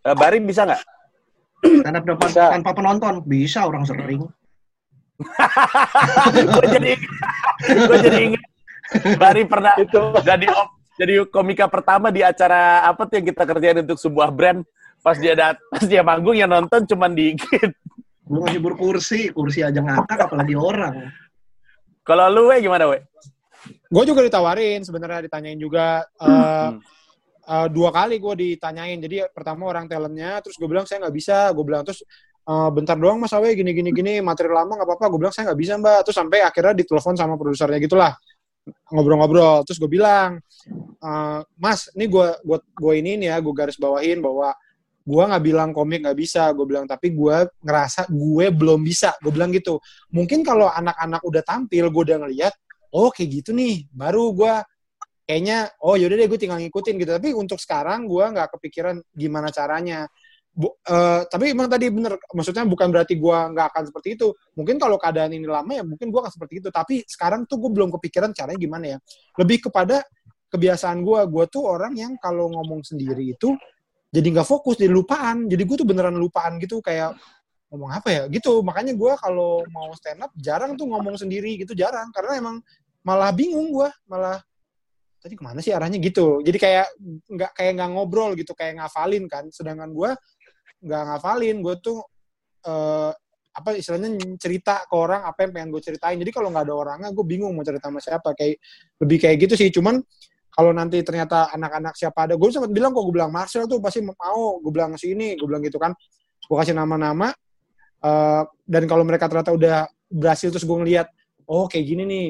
Eh, 0.00 0.16
Bari 0.16 0.40
bisa 0.40 0.64
nggak? 0.64 0.82
Stand 1.60 1.92
up 1.92 2.04
depan 2.04 2.28
Bisa. 2.28 2.44
tanpa 2.48 2.70
penonton. 2.72 3.14
Bisa 3.22 3.68
orang 3.68 3.84
sering. 3.84 4.24
gue 6.32 6.66
jadi 6.66 6.92
gue 7.60 7.96
jadi 8.00 8.18
ingat 8.24 8.44
Bari 9.20 9.44
pernah 9.44 9.76
Itu 9.76 10.16
jadi 10.24 10.48
op- 10.48 10.72
jadi 10.96 11.28
komika 11.28 11.68
pertama 11.68 12.08
di 12.08 12.24
acara 12.24 12.88
apa 12.88 13.04
tuh 13.04 13.20
yang 13.20 13.28
kita 13.28 13.44
kerjain 13.44 13.78
untuk 13.80 13.96
sebuah 13.96 14.32
brand 14.32 14.64
pas 15.00 15.16
dia 15.16 15.32
dat 15.32 15.56
pas 15.68 15.84
dia 15.84 16.00
manggung 16.00 16.36
yang 16.36 16.48
nonton 16.48 16.84
cuman 16.84 17.12
dikit. 17.12 17.72
Lu 18.24 18.44
ngehibur 18.44 18.76
kursi, 18.76 19.28
kursi 19.28 19.60
aja 19.60 19.80
ngakak 19.80 20.28
apalagi 20.28 20.56
orang. 20.56 21.08
Kalau 22.00 22.28
lu 22.28 22.48
we 22.48 22.60
gimana 22.60 22.88
we? 22.88 23.00
Gue 23.90 24.04
juga 24.06 24.22
ditawarin 24.22 24.86
sebenarnya 24.86 25.26
ditanyain 25.26 25.58
juga 25.58 26.06
eh, 26.22 26.70
Hmm. 26.70 26.78
eh, 27.50 27.68
dua 27.74 27.90
kali 27.90 28.22
gue 28.22 28.34
ditanyain. 28.38 28.94
Jadi 29.02 29.26
pertama 29.34 29.66
orang 29.66 29.90
talentnya, 29.90 30.38
terus 30.38 30.54
gue 30.54 30.68
bilang 30.70 30.86
saya 30.86 31.02
nggak 31.02 31.16
bisa. 31.18 31.50
Gue 31.50 31.64
bilang 31.66 31.82
terus 31.82 32.06
eh, 32.46 32.70
bentar 32.70 32.94
doang 32.94 33.18
mas 33.18 33.34
Awe 33.34 33.50
gini 33.52 33.74
gini 33.74 33.90
gini 33.90 34.22
materi 34.22 34.48
lama 34.54 34.78
nggak 34.78 34.86
apa-apa. 34.86 35.04
Gue 35.10 35.18
bilang 35.26 35.34
saya 35.34 35.50
nggak 35.50 35.60
bisa 35.60 35.72
mbak. 35.82 35.98
Terus 36.06 36.16
sampai 36.22 36.38
akhirnya 36.46 36.74
ditelepon 36.78 37.14
sama 37.18 37.34
produsernya 37.34 37.78
gitulah 37.82 38.14
ngobrol-ngobrol. 38.94 39.66
Terus 39.66 39.78
gue 39.82 39.90
bilang, 39.90 40.38
"Eh, 41.02 41.40
mas 41.58 41.90
ini 41.98 42.06
gue 42.06 42.26
gue 42.46 42.58
gue 42.62 42.92
ini 42.94 43.18
nih 43.26 43.28
ya 43.34 43.36
gue 43.42 43.54
garis 43.56 43.74
bawahin 43.74 44.22
bahwa 44.22 44.54
gue 45.00 45.22
nggak 45.26 45.42
bilang 45.42 45.70
komik 45.74 46.06
nggak 46.06 46.14
bisa. 46.14 46.46
Gue 46.54 46.66
bilang 46.70 46.86
tapi 46.86 47.10
gue 47.10 47.36
ngerasa 47.66 48.06
gue 48.06 48.46
belum 48.54 48.80
bisa. 48.86 49.18
Gue 49.18 49.32
bilang 49.34 49.50
gitu. 49.50 49.82
Mungkin 50.14 50.46
kalau 50.46 50.70
anak-anak 50.70 51.22
udah 51.26 51.42
tampil, 51.42 51.90
gue 51.90 52.02
udah 52.06 52.18
ngeliat, 52.22 52.54
oh 52.94 53.08
kayak 53.10 53.42
gitu 53.42 53.50
nih. 53.54 53.86
Baru 53.90 54.34
gue 54.34 54.54
kayaknya 55.26 55.70
oh 55.86 55.94
yaudah 55.94 56.16
deh 56.18 56.26
gue 56.26 56.40
tinggal 56.40 56.58
ngikutin 56.58 56.94
gitu. 56.98 57.10
Tapi 57.14 57.30
untuk 57.38 57.58
sekarang 57.62 58.10
gue 58.10 58.24
nggak 58.34 58.48
kepikiran 58.58 58.98
gimana 59.14 59.48
caranya. 59.54 60.10
Bu- 60.50 60.74
eh, 60.82 61.22
tapi 61.30 61.54
emang 61.54 61.70
tadi 61.70 61.86
bener 61.94 62.18
maksudnya 62.34 62.66
bukan 62.66 62.90
berarti 62.90 63.14
gue 63.14 63.38
nggak 63.54 63.66
akan 63.70 63.82
seperti 63.86 64.18
itu. 64.18 64.34
Mungkin 64.58 64.82
kalau 64.82 64.98
keadaan 64.98 65.30
ini 65.30 65.46
lama 65.46 65.70
ya 65.70 65.86
mungkin 65.86 66.10
gue 66.10 66.20
akan 66.20 66.32
seperti 66.34 66.58
itu. 66.58 66.68
Tapi 66.74 67.06
sekarang 67.06 67.46
tuh 67.46 67.62
gue 67.62 67.70
belum 67.70 67.94
kepikiran 67.94 68.34
caranya 68.34 68.58
gimana 68.58 68.84
ya. 68.94 68.98
Lebih 69.38 69.70
kepada 69.70 70.02
kebiasaan 70.50 71.06
gue 71.06 71.20
gue 71.30 71.44
tuh 71.46 71.62
orang 71.62 71.94
yang 71.94 72.18
kalau 72.18 72.50
ngomong 72.50 72.82
sendiri 72.82 73.22
itu 73.22 73.54
jadi 74.10 74.26
nggak 74.34 74.48
fokus 74.50 74.82
jadi 74.82 74.90
lupaan. 74.90 75.46
Jadi 75.46 75.62
gue 75.62 75.76
tuh 75.78 75.86
beneran 75.86 76.18
lupaan 76.18 76.58
gitu 76.58 76.82
kayak 76.82 77.14
ngomong 77.70 77.94
apa 77.94 78.08
ya 78.10 78.22
gitu. 78.26 78.58
Makanya 78.66 78.98
gue 78.98 79.12
kalau 79.22 79.62
mau 79.70 79.94
stand 79.94 80.26
up 80.26 80.34
jarang 80.34 80.74
tuh 80.74 80.90
ngomong 80.90 81.14
sendiri 81.14 81.54
gitu 81.62 81.78
jarang. 81.78 82.10
Karena 82.10 82.34
emang 82.42 82.56
malah 83.04 83.32
bingung 83.32 83.72
gue 83.72 83.88
malah 84.08 84.40
tadi 85.20 85.36
ke 85.36 85.44
mana 85.44 85.60
sih 85.60 85.72
arahnya? 85.72 86.00
Gitu. 86.00 86.40
Jadi 86.40 86.58
kayak 86.58 86.86
nggak 87.28 87.50
kayak 87.52 87.72
nggak 87.76 87.90
ngobrol 87.92 88.32
gitu 88.34 88.56
kayak 88.56 88.80
ngafalin 88.80 89.28
kan. 89.28 89.48
Sedangkan 89.52 89.92
gue 89.92 90.10
nggak 90.80 91.02
ngafalin 91.12 91.56
gue 91.60 91.74
tuh 91.84 92.00
eh, 92.64 93.12
apa 93.50 93.76
istilahnya 93.76 94.16
cerita 94.40 94.88
ke 94.88 94.94
orang 94.96 95.28
apa 95.28 95.44
yang 95.44 95.50
pengen 95.52 95.68
gue 95.76 95.82
ceritain. 95.84 96.16
Jadi 96.16 96.32
kalau 96.32 96.48
nggak 96.48 96.64
ada 96.64 96.74
orangnya 96.74 97.08
gue 97.12 97.24
bingung 97.28 97.52
mau 97.52 97.64
cerita 97.64 97.92
sama 97.92 98.00
siapa. 98.00 98.32
Kayak 98.32 98.60
lebih 99.04 99.18
kayak 99.20 99.36
gitu 99.48 99.54
sih. 99.60 99.68
Cuman 99.68 100.00
kalau 100.50 100.74
nanti 100.74 100.98
ternyata 101.06 101.52
anak-anak 101.54 101.94
siapa 101.94 102.26
ada 102.26 102.34
gue 102.34 102.48
sempat 102.50 102.72
bilang 102.72 102.90
kok 102.90 103.04
gue 103.06 103.14
bilang 103.14 103.30
Marcel 103.30 103.68
tuh 103.70 103.78
pasti 103.78 104.02
mau 104.02 104.58
gue 104.58 104.72
bilang 104.72 104.96
si 104.96 105.12
ini 105.12 105.36
gue 105.36 105.46
bilang 105.46 105.62
gitu 105.62 105.76
kan. 105.76 105.92
Gue 106.48 106.56
kasih 106.56 106.74
nama-nama 106.74 107.28
eh, 108.02 108.42
dan 108.64 108.82
kalau 108.88 109.04
mereka 109.04 109.28
ternyata 109.28 109.52
udah 109.52 109.84
berhasil 110.10 110.50
terus 110.50 110.66
gue 110.66 110.74
ngeliat 110.74 111.06
oh 111.46 111.70
kayak 111.70 111.86
gini 111.86 112.02
nih 112.02 112.26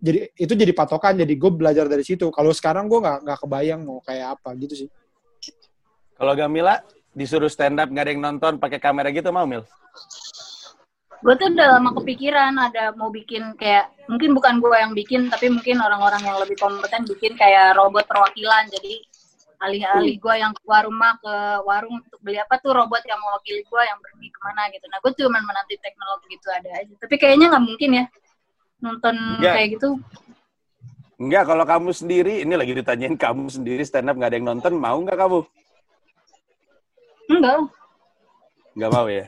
jadi 0.00 0.32
itu 0.32 0.52
jadi 0.56 0.72
patokan 0.72 1.20
jadi 1.20 1.34
gue 1.36 1.50
belajar 1.52 1.84
dari 1.84 2.00
situ 2.00 2.32
kalau 2.32 2.50
sekarang 2.56 2.88
gue 2.88 2.98
nggak 3.04 3.18
nggak 3.20 3.38
kebayang 3.44 3.80
mau 3.84 4.00
kayak 4.00 4.40
apa 4.40 4.56
gitu 4.56 4.86
sih 4.86 4.90
Kalau 6.20 6.36
Gamila 6.36 6.76
disuruh 7.16 7.48
stand 7.48 7.80
up 7.80 7.88
nggak 7.88 8.04
ada 8.04 8.12
yang 8.12 8.20
nonton 8.20 8.60
pakai 8.60 8.76
kamera 8.76 9.08
gitu 9.08 9.32
mau 9.32 9.48
Mil? 9.48 9.64
Gue 11.20 11.32
tuh 11.36 11.52
udah 11.52 11.80
lama 11.80 11.96
kepikiran 11.96 12.56
ada 12.60 12.92
mau 12.92 13.08
bikin 13.08 13.56
kayak 13.56 13.88
mungkin 14.04 14.36
bukan 14.36 14.60
gue 14.60 14.76
yang 14.76 14.92
bikin 14.92 15.32
tapi 15.32 15.48
mungkin 15.48 15.80
orang-orang 15.80 16.20
yang 16.24 16.36
lebih 16.40 16.56
kompeten 16.60 17.08
bikin 17.08 17.40
kayak 17.40 17.76
robot 17.76 18.04
perwakilan. 18.04 18.68
Jadi 18.68 19.00
alih-alih 19.64 20.16
gue 20.16 20.34
yang 20.40 20.52
keluar 20.60 20.88
rumah 20.88 21.16
ke 21.20 21.34
warung 21.68 22.00
untuk 22.00 22.20
beli 22.24 22.36
apa 22.40 22.56
tuh 22.60 22.72
robot 22.72 23.00
yang 23.04 23.20
mewakili 23.20 23.64
gue 23.64 23.82
yang 23.84 23.96
pergi 24.00 24.28
ke 24.28 24.38
mana 24.44 24.62
gitu. 24.72 24.84
Nah 24.88 24.98
gue 25.00 25.12
cuma 25.20 25.40
menanti 25.40 25.76
teknologi 25.80 26.26
gitu 26.36 26.48
ada 26.48 26.70
aja. 26.84 26.94
Tapi 27.00 27.14
kayaknya 27.16 27.52
nggak 27.52 27.64
mungkin 27.64 27.90
ya 27.96 28.04
nonton 28.80 29.14
Nggak. 29.38 29.54
kayak 29.54 29.68
gitu. 29.76 29.88
Enggak, 31.20 31.44
kalau 31.46 31.64
kamu 31.68 31.90
sendiri, 31.92 32.34
ini 32.40 32.54
lagi 32.56 32.72
ditanyain 32.72 33.12
kamu 33.12 33.52
sendiri 33.52 33.84
stand 33.84 34.08
up 34.08 34.16
nggak 34.16 34.30
ada 34.32 34.36
yang 34.40 34.48
nonton, 34.48 34.72
mau 34.74 34.96
nggak 34.96 35.20
kamu? 35.20 35.40
Enggak. 37.30 37.60
Nggak 38.76 38.90
mau 38.90 39.06
ya? 39.06 39.24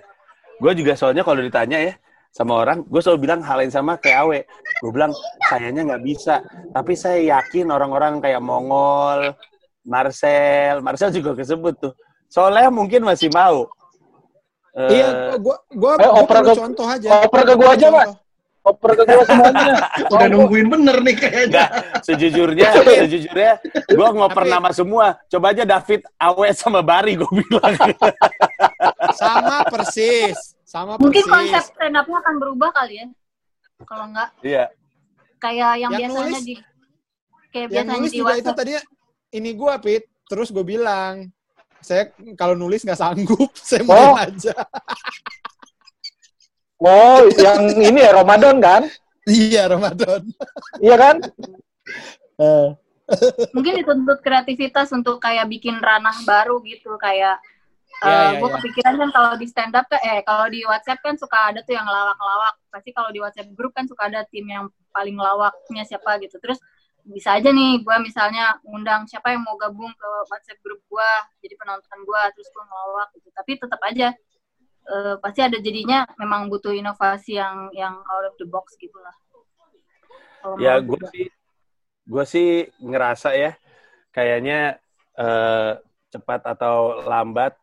Gue 0.56 0.72
juga 0.72 0.92
soalnya 0.96 1.20
kalau 1.20 1.42
ditanya 1.42 1.78
ya 1.78 1.94
sama 2.32 2.64
orang, 2.64 2.80
gue 2.88 3.00
selalu 3.02 3.28
bilang 3.28 3.40
hal 3.44 3.60
yang 3.60 3.68
sama 3.68 4.00
kayak 4.00 4.18
Awe. 4.24 4.40
Gue 4.80 4.90
bilang, 4.90 5.12
sayanya 5.52 5.84
nggak 5.84 6.02
bisa. 6.02 6.40
Tapi 6.72 6.96
saya 6.96 7.20
yakin 7.20 7.68
orang-orang 7.68 8.24
kayak 8.24 8.40
Mongol, 8.40 9.36
Marcel, 9.84 10.80
Marcel 10.80 11.12
juga 11.12 11.36
kesebut 11.36 11.76
tuh. 11.76 11.92
Soalnya 12.32 12.72
mungkin 12.72 13.04
masih 13.04 13.28
mau. 13.28 13.68
Eh, 14.72 14.88
iya 14.96 15.36
gue 15.36 15.56
gue 15.76 15.92
Eh, 16.00 16.08
oper 16.08 16.40
ke- 16.40 16.56
contoh 16.56 16.88
aja 16.88 17.28
oper 17.28 17.44
ke 17.44 17.52
gua 17.60 17.76
aja, 17.76 17.86
Pak. 17.92 18.06
Contoh. 18.62 18.70
oper 18.78 18.90
ke 18.94 19.02
gue 19.04 19.24
semuanya. 19.26 19.74
Udah 20.14 20.26
nungguin 20.28 20.66
bener 20.68 20.96
nih 21.00 21.14
kayaknya. 21.14 21.42
Enggak, 21.44 21.68
sejujurnya, 22.00 22.68
sejujurnya, 23.02 23.52
gue 23.88 24.08
ngoper 24.08 24.42
Tapi- 24.42 24.52
nama 24.52 24.68
semua. 24.70 25.06
Coba 25.26 25.50
aja 25.50 25.62
David, 25.62 26.00
Awe, 26.16 26.48
sama 26.52 26.78
Bari 26.80 27.18
gue 27.18 27.30
bilang. 27.32 27.74
Sama 29.12 29.66
persis. 29.66 30.56
Sama 30.62 30.94
Mungkin 30.96 31.22
persis. 31.22 31.32
konsep 31.50 31.62
stand 31.70 31.94
up-nya 31.94 32.18
akan 32.18 32.34
berubah 32.38 32.70
kali 32.72 32.94
ya. 32.96 33.06
Kalau 33.82 34.06
nggak 34.08 34.28
Iya. 34.40 34.64
kayak 35.36 35.72
yang, 35.76 35.90
Yang 35.90 36.00
biasanya 36.00 36.22
nulis- 36.22 36.44
di 36.44 36.54
kayak 36.54 36.64
Yang 37.52 37.68
biasanya 37.68 37.92
nulis 37.92 38.10
di 38.10 38.18
juga 38.18 38.32
itu 38.36 38.50
tadinya 38.52 38.82
ini 39.32 39.50
gua 39.52 39.74
Pit. 39.76 40.02
Terus 40.24 40.48
gue 40.48 40.64
bilang, 40.64 41.28
saya 41.78 42.08
kalau 42.32 42.54
nulis 42.54 42.80
nggak 42.80 42.96
sanggup, 42.96 43.50
saya 43.58 43.82
Oh. 43.84 44.14
main 44.16 44.32
aja. 44.32 44.54
Oh, 46.82 47.22
yang 47.38 47.70
ini 47.78 48.02
ya 48.02 48.10
Ramadan 48.10 48.58
kan? 48.58 48.82
iya 49.30 49.70
Ramadan. 49.70 50.26
Iya 50.82 50.96
kan? 50.98 51.16
Eh, 52.42 52.68
Mungkin 53.52 53.72
dituntut 53.82 54.18
kreativitas 54.24 54.90
untuk 54.90 55.20
kayak 55.22 55.46
bikin 55.46 55.78
ranah 55.78 56.16
baru 56.26 56.58
gitu 56.64 56.96
kayak 56.98 57.38
Iya, 58.02 58.10
eh 58.10 58.30
iya, 58.34 58.40
gue 58.42 58.48
iya. 58.50 58.56
kepikiran 58.58 58.94
kan 58.98 59.08
kalau 59.14 59.30
di 59.38 59.46
stand 59.46 59.74
up 59.78 59.86
kan- 59.86 60.02
eh 60.02 60.26
kalau 60.26 60.50
di 60.50 60.66
WhatsApp 60.66 60.98
kan 61.06 61.14
suka 61.14 61.54
ada 61.54 61.62
tuh 61.62 61.78
yang 61.78 61.86
lawak-lawak. 61.86 62.58
Pasti 62.72 62.90
kalau 62.90 63.14
di 63.14 63.22
WhatsApp 63.22 63.54
grup 63.54 63.70
kan 63.78 63.86
suka 63.86 64.10
ada 64.10 64.26
tim 64.26 64.42
yang 64.50 64.66
paling 64.90 65.14
lawaknya 65.14 65.86
siapa 65.86 66.18
gitu. 66.18 66.34
Terus 66.42 66.58
bisa 67.06 67.38
aja 67.38 67.54
nih 67.54 67.78
gue 67.78 67.96
misalnya 68.02 68.58
undang 68.66 69.06
siapa 69.06 69.30
yang 69.30 69.46
mau 69.46 69.54
gabung 69.54 69.90
ke 69.94 70.10
WhatsApp 70.34 70.58
grup 70.66 70.82
gue 70.90 71.10
jadi 71.46 71.54
penonton 71.54 71.98
gue 72.02 72.22
terus 72.34 72.48
gue 72.50 72.64
ngelawak 72.66 73.08
gitu. 73.14 73.28
Tapi 73.30 73.50
tetap 73.60 73.80
aja 73.86 74.08
eh, 74.84 75.14
pasti 75.18 75.40
ada 75.40 75.58
jadinya 75.58 76.02
memang 76.18 76.46
butuh 76.46 76.72
inovasi 76.72 77.38
yang 77.38 77.70
yang 77.72 77.94
out 78.02 78.24
of 78.28 78.34
the 78.38 78.46
box 78.46 78.74
gitu 78.76 78.96
lah. 78.98 79.14
Kalau 80.42 80.58
Ya, 80.58 80.82
gue 80.82 80.98
sih, 81.14 81.26
gue 82.02 82.24
sih 82.26 82.48
ngerasa 82.82 83.34
ya, 83.34 83.54
kayaknya 84.10 84.78
eh, 85.14 85.72
cepat 86.10 86.44
atau 86.44 87.04
lambat, 87.06 87.54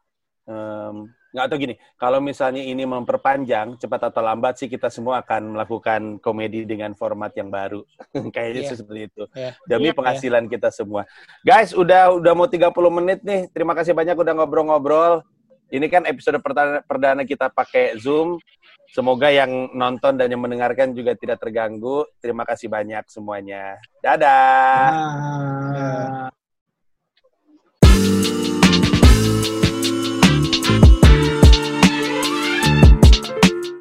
em, 0.47 1.05
nggak 1.29 1.45
tahu 1.45 1.59
gini. 1.61 1.75
Kalau 1.93 2.17
misalnya 2.17 2.63
ini 2.63 2.81
memperpanjang, 2.81 3.77
cepat 3.77 4.09
atau 4.09 4.21
lambat 4.25 4.57
sih 4.57 4.65
kita 4.65 4.89
semua 4.89 5.21
akan 5.21 5.53
melakukan 5.53 6.01
komedi 6.17 6.65
dengan 6.65 6.97
format 6.97 7.29
yang 7.37 7.53
baru. 7.53 7.85
kayaknya 8.33 8.73
sih 8.73 8.77
seperti 8.81 9.01
itu. 9.13 9.23
Iya. 9.37 9.51
Demi 9.69 9.89
Iya. 9.91 9.97
penghasilan 9.97 10.45
kita 10.49 10.73
semua. 10.73 11.05
Guys, 11.45 11.75
udah 11.77 12.17
udah 12.17 12.33
mau 12.33 12.49
30 12.49 12.73
menit 12.89 13.21
nih. 13.21 13.45
Terima 13.53 13.77
kasih 13.77 13.93
banyak 13.93 14.17
udah 14.17 14.33
ngobrol-ngobrol. 14.33 15.21
Ini 15.69 15.85
kan 15.85 16.03
episode 16.09 16.41
perdana, 16.85 17.21
kita 17.21 17.53
pakai 17.53 17.93
Zoom. 18.01 18.41
Semoga 18.89 19.29
yang 19.29 19.69
nonton 19.77 20.17
dan 20.17 20.33
yang 20.33 20.41
mendengarkan 20.41 20.97
juga 20.97 21.13
tidak 21.13 21.37
terganggu. 21.37 22.09
Terima 22.17 22.41
kasih 22.41 22.73
banyak 22.73 23.05
semuanya. 23.05 23.77
Dadah. 24.01 24.89
Ah. 24.89 26.29